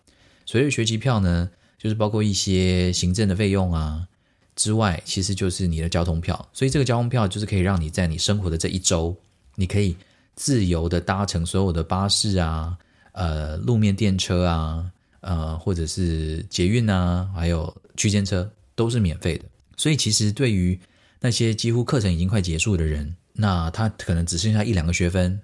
[0.45, 4.07] 所谓学期票呢，就是包括一些行政的费用啊
[4.55, 6.47] 之外，其实就是你的交通票。
[6.53, 9.17] 所以这个交通票就是可以让你在你生活的这一周，
[9.55, 9.97] 你可以
[10.39, 12.79] 自由的搭乘所有的巴士啊、
[13.11, 14.89] 呃路面电车啊、
[15.21, 19.45] 呃或者是捷运啊，还有区间车都是免费的。
[19.77, 20.79] 所以其实对于
[21.19, 25.41] 那些几乎课程已经快结束的人，那他可能只剩下一两个学分，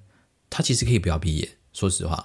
[0.49, 1.49] 他其实可以不要毕业。
[1.73, 2.25] 说实话。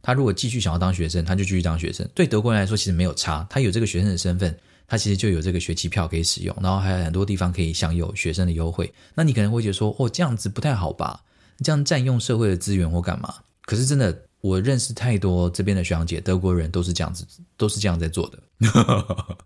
[0.00, 2.08] 他如果继续想要当学生，他就继续当学生。
[2.14, 3.44] 对德国人来说，其实没有差。
[3.50, 8.92] 他有这个学生的身份，他其实就有这个学期票可以使用，然后还有很多地方可以享有学生的优惠。
[9.14, 11.20] 那你可能会觉得说，哦，这样子不太好吧？
[11.64, 13.34] 这样占用社会的资源或干嘛？
[13.62, 17.26] 可是真的，我认识太多这边的学长姐，德国人都是这样子，
[17.56, 18.38] 都是这样在做的。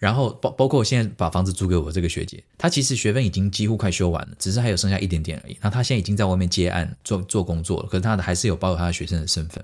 [0.00, 5.58] 然后包包括我现在把房子租给我这个学姐，她其实学分已经几乎快修完了，只是还有剩下一点点而已。
[5.60, 9.62] 那她现在已经在外面接案做做工作了，可是她的还是有保有她的学生的身份。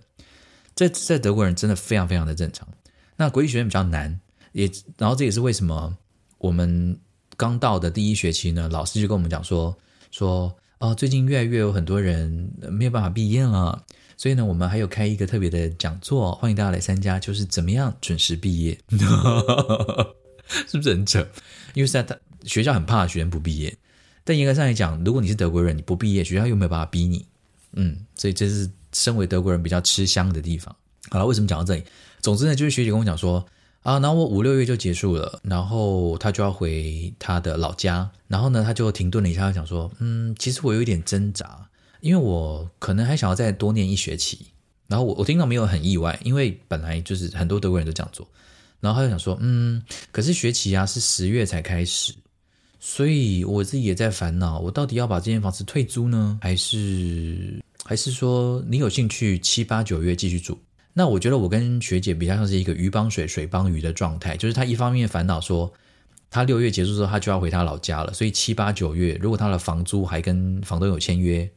[0.74, 2.69] 这在德国人真的非常非常的正常。
[3.16, 4.20] 那国际学院比较难，
[4.53, 5.97] 也然后这也是为什么
[6.37, 7.01] 我们
[7.39, 9.74] 刚到的第一学期呢，老师就跟我们讲说
[10.11, 13.82] 说哦，最近越来越有很多人没有办法毕业了，
[14.19, 18.78] 所以呢，我们还有开一个特别的讲座，欢迎大家来参加，就是怎么样准时毕业。
[20.69, 21.27] 是不是很扯？
[21.73, 23.74] 因为在他学校很怕学生不毕业，
[24.23, 27.27] 但严格上来讲，如果你是德国人，你不毕业，学校又没有办法逼你，
[27.73, 30.77] 嗯，所以这是身为德国人比较吃香的地方。
[31.09, 31.82] 好了，为什么讲到这里？
[32.20, 33.44] 总之呢，就是学姐跟我讲说
[33.86, 41.64] 啊，然后我五六月就结束了，然后他就要回他的老家，然后呢，他就停顿了一下，他讲说，嗯，其实我有一点挣扎，
[42.00, 44.44] 因为我可能还想要再多念一学期。
[44.88, 48.26] 然后我我听到没有很意外，因为本来就是很多德国人都这样做。
[48.80, 49.80] 然后他就想说，嗯，
[50.10, 52.12] 可是学期啊是十月才开始，
[52.80, 60.58] 所以我自己也在烦恼，我到底要把这间房子退租呢，还是还是说你有兴趣七八九月继续住？
[60.98, 65.70] 那我觉得我跟学姐比较像是一个鱼帮水，水帮鱼的状态，就是她一方面烦恼说，
[66.31, 71.51] 她六月结束之后她就要回她老家了，所以七八九月如果她的房租还跟房东有签约，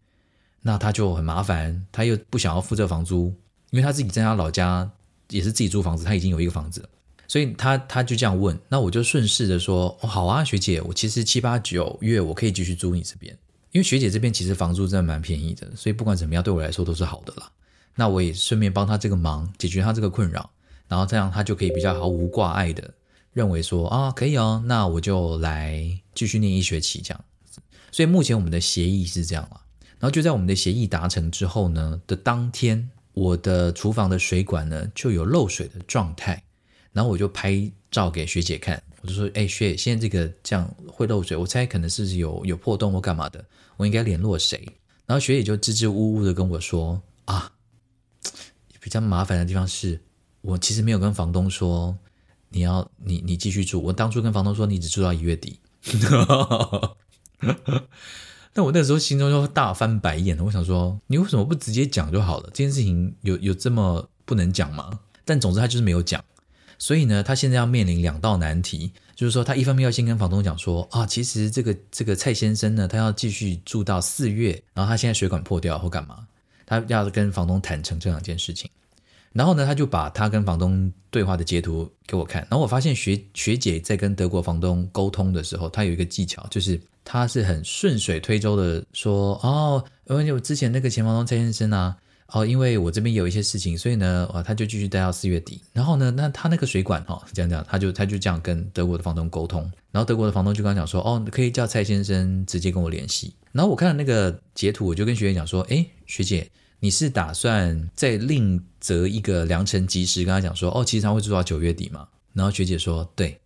[0.61, 3.33] 那她就很麻烦，她又不想要付这房租，
[3.71, 4.91] 因为她自己在她老家
[5.29, 6.87] 也是自己租房子，她已经有一个房子。
[7.29, 13.31] 所以他他就这样问，那我就顺势的说，哦，好啊，学姐，我其实七八九月我可以继续租你这边，
[13.71, 17.51] 因为学姐这边其实房租真的蛮便宜的，所以不管怎么样对我来说都是好的啦。
[17.99, 20.49] 那我也顺便帮他这个忙，解决他这个困扰，
[20.87, 22.93] 然后这样他就可以比较毫无挂碍的
[23.33, 25.85] 认为说，啊，可以哦，那我就来
[26.15, 27.25] 继续念一学期这样。
[27.91, 29.59] 所以目前我们的协议是这样了，
[29.99, 36.41] 然后就在我们的协议达成之后呢的当天，我的厨房的水管呢就有漏水的状态，
[36.93, 43.43] 然后我就拍照给学姐看，我就说：“哎，学姐，现在这个这样会漏水，我猜可能是有有破洞或干嘛的，
[43.75, 44.65] 我应该联络谁？”
[45.05, 47.51] 然后学姐就支支吾吾的跟我说：“啊，
[48.79, 49.99] 比较麻烦的地方是
[50.41, 51.97] 我其实没有跟房东说
[52.49, 55.59] 你要你你继续住，我当初跟房东说你只住到一月底。
[58.51, 62.49] ”但我那时候心中就大翻白眼，我想说，你为什么不直接讲就好了？
[62.51, 64.99] 这件事情有有这么不能讲吗？
[65.23, 66.25] 但总之他就是没有讲，
[66.79, 76.27] 所以呢，他现在要面临两道难题，就是说他一方面要先跟房东讲说啊，其实这个这个蔡先生呢，他要继续住到四月，然后他现在水管破掉或干嘛，
[76.69, 78.71] 他要跟房东坦诚这两件事情。
[79.33, 86.79] 然后呢，他就把他跟房东对话的截图给我看，然后我发现学学姐在跟德国房东沟通的时候，她有一个技巧，就是。
[87.11, 91.97] 她是很顺水推舟的说：“哦，因为我之前那个前房东蔡先生啊，
[92.31, 95.61] 哦，因为我这边有一些事情，所以呢，哦，他就继续待到四月底。
[95.73, 99.61] 然后呢，那他那个水管哈、哦，这样这样，他就他就这样跟德国的房东沟通。
[99.91, 103.33] 然后德国的房东就跟他讲说：哦，可以叫蔡先生直接跟我联系。
[103.51, 106.49] 然后我看到那个截图，我就跟学姐讲说：诶，学姐，
[106.79, 112.07] 你是打算再另择一个良辰吉时跟他讲说：哦，其实他会住到九月底嘛？
[112.33, 113.39] 然后学姐说：对，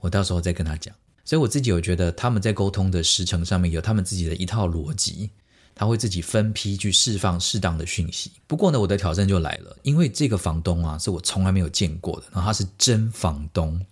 [0.00, 0.94] 我到时候再跟他讲。”
[1.24, 5.28] 所以我自己有觉得他们在沟通的时程上面有他们自己的一套逻辑，
[5.76, 8.32] 他会自己分批去释放适当的讯息。
[8.46, 13.84] 不过呢，我的挑战就来了，因为这个房东啊是我从来没有见过的，然后他是真房东，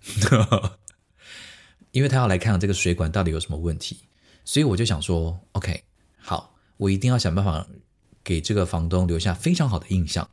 [1.93, 3.98] 因为他要来看这个水管到底有什么问题，
[4.44, 5.85] 所以我就想说，OK，
[6.19, 7.66] 好，我一定要想办法
[8.24, 10.28] 给这个房东留下非常好的印象。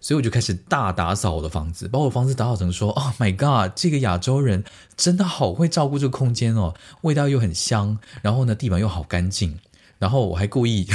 [0.00, 4.62] 所以我就开始大打扫我的房子，把我房子打扫成说：“Oh my god，这个亚洲人
[4.98, 9.58] 真的好会照顾这个空间哦，味道又很香，然后呢，地板又好干净，
[10.04, 10.86] 然后我还故意，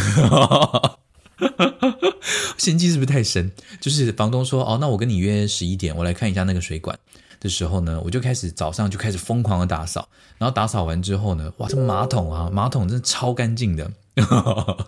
[2.59, 3.51] 心机是不是太深？
[3.81, 6.95] 就是房东说：哦，那我跟你约十一点，我来看一下那个水管
[7.39, 10.07] 的时候呢，我就开始早上就开始疯狂的打扫，
[10.37, 13.91] 然后打扫完之后呢，哇，这马桶啊，马桶真的超干净的。”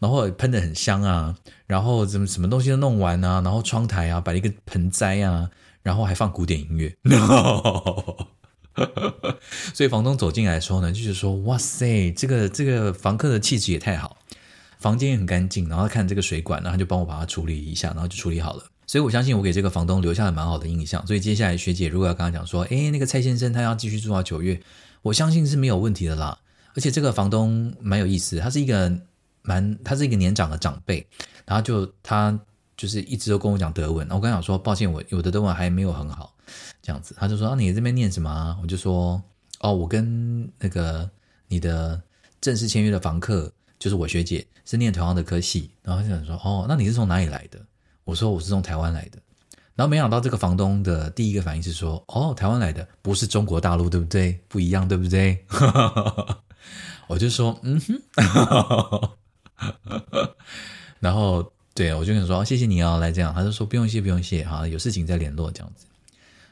[0.00, 1.36] 然后喷得很香啊，
[1.68, 5.48] 然后怎么什么东西都弄完啊，然后窗台啊摆了一个盆栽啊，
[5.84, 6.92] 然后还放古典音乐。
[9.74, 14.16] 所以房东走进来的时候呢，就是说：“哇塞，这个这个房客的气质也太好，
[14.78, 18.64] 房间也很干净。”然后看这个水管，然后就帮我把它处理一下，然后就处理好了。
[18.86, 21.06] 所以我相信我给这个房东留下了蛮好的印象。
[21.06, 24.60] 所以接下来学姐如果要跟他讲说：“诶，那个蔡先生他要继续住到九月，
[25.02, 26.38] 我相信是没有问题的啦。”
[26.74, 28.98] 而且这个房东蛮有意思，他是一个。
[29.40, 31.06] 蛮，他是一个年长的长辈，
[31.46, 32.38] 然后就他
[32.76, 36.34] 就是一直都跟我讲德文，我刚想说抱歉，我我的德文还没有很好，
[36.88, 38.56] 这样子，他就说啊，你这边念什么啊？
[38.62, 39.22] 我就说
[39.60, 41.06] 哦，我跟那个
[41.46, 42.00] 你的
[42.40, 47.60] 正式签约的房客就是我学姐是念同样的科系，然后他就想说哦，那你是从哪里来的？
[48.04, 49.18] 我说我是从台湾来的，
[49.74, 54.40] 然后没想到这个房东的第一个反应是说哦，台湾来的不是中国大陆对不对？
[54.48, 55.44] 不一样对不对？
[57.06, 58.00] 我就说嗯哼。
[61.00, 65.84] 然后，对，我就跟他说谢谢你哦，来这样，他就说不用谢，不用谢，好，有事情再联络这样子。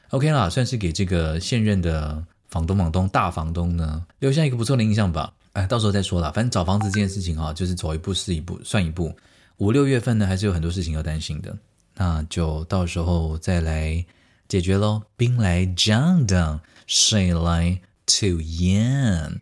[0.09, 5.33] OK 啦，算是给这个现任的房东、房东、大房东呢留下一个不错的印象吧。
[5.53, 9.11] 哎，到时候再说啦，反正找房子这件事情哈，就是走一步是一步，算一步。
[9.57, 11.57] 五六月份呢，还是有很多事情要担心的，
[11.95, 14.05] 那就到时候再来
[14.47, 15.01] 解决喽。
[15.15, 19.41] 兵来将挡，水来土掩。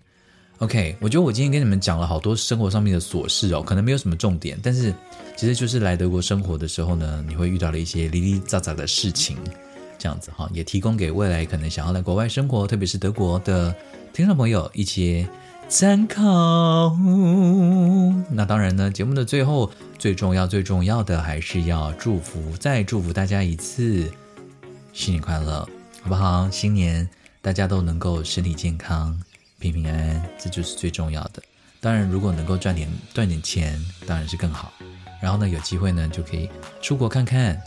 [0.60, 4.96] OK，我觉得我今天跟你们讲了好多生活上面的琐事哦，可能没有什么重点，但是
[5.36, 9.38] 其实就是来德国生活的时候呢，你会遇到了一些零零杂杂的事情，
[9.98, 13.76] 这样子哈，也提供给未来可能想要来国外生活，特别是德国的
[14.14, 15.28] 听众朋友一些
[15.68, 16.96] 参考。
[18.30, 24.12] 那当然呢，节目的最后最重要最重要的还是要祝福，再祝福大家一次
[24.94, 25.68] 新年快乐，
[26.02, 26.50] 好不好？
[26.50, 27.10] 新年
[27.42, 29.20] 大家都能够身体健康。
[29.58, 31.42] 平平安安，这就是最重要的。
[31.80, 34.72] 当然，如果能够赚点赚点钱，当然是更好。
[35.22, 36.50] 然后呢，有机会呢，就可以
[36.82, 37.60] 出国看看，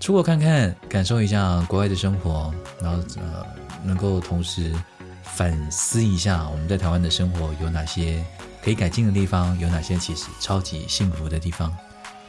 [0.00, 2.52] 出国看看，感受一下国外的生活。
[2.82, 3.46] 然后呃，
[3.84, 4.74] 能够同时
[5.22, 8.24] 反思一下我们在台湾的生活有哪些
[8.64, 11.70] 可以改进的地方，有哪些其实超级幸福的地方，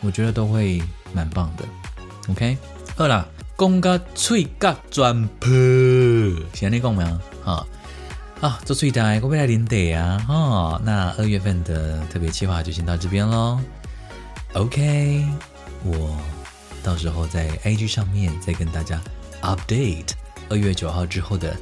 [0.01, 0.83] 我觉得都会
[1.13, 1.63] 蛮棒的。
[2.29, 2.57] OK，
[2.95, 3.25] 好啦，
[3.57, 5.49] 讲个嘴角转破，
[6.53, 7.09] 现在你讲没有？
[7.49, 7.65] 啊。
[8.41, 10.25] 啊，做最大，我未来领队啊！
[10.27, 13.59] 哦，那二月份的特别计划就先到这边喽。
[14.53, 15.23] OK，
[15.83, 16.17] 我
[16.83, 19.01] 到时候在 IG 上面再跟大家
[19.41, 20.09] update
[20.49, 21.55] 二月九号之后的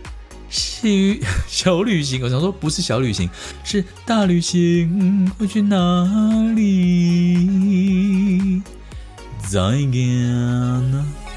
[0.49, 0.87] 小
[1.47, 2.21] 小旅行。
[2.23, 3.29] 我想说，不是小旅行，
[3.63, 5.29] 是大旅行。
[5.37, 6.05] 会去哪
[6.55, 7.41] 里？
[9.47, 11.28] 再见。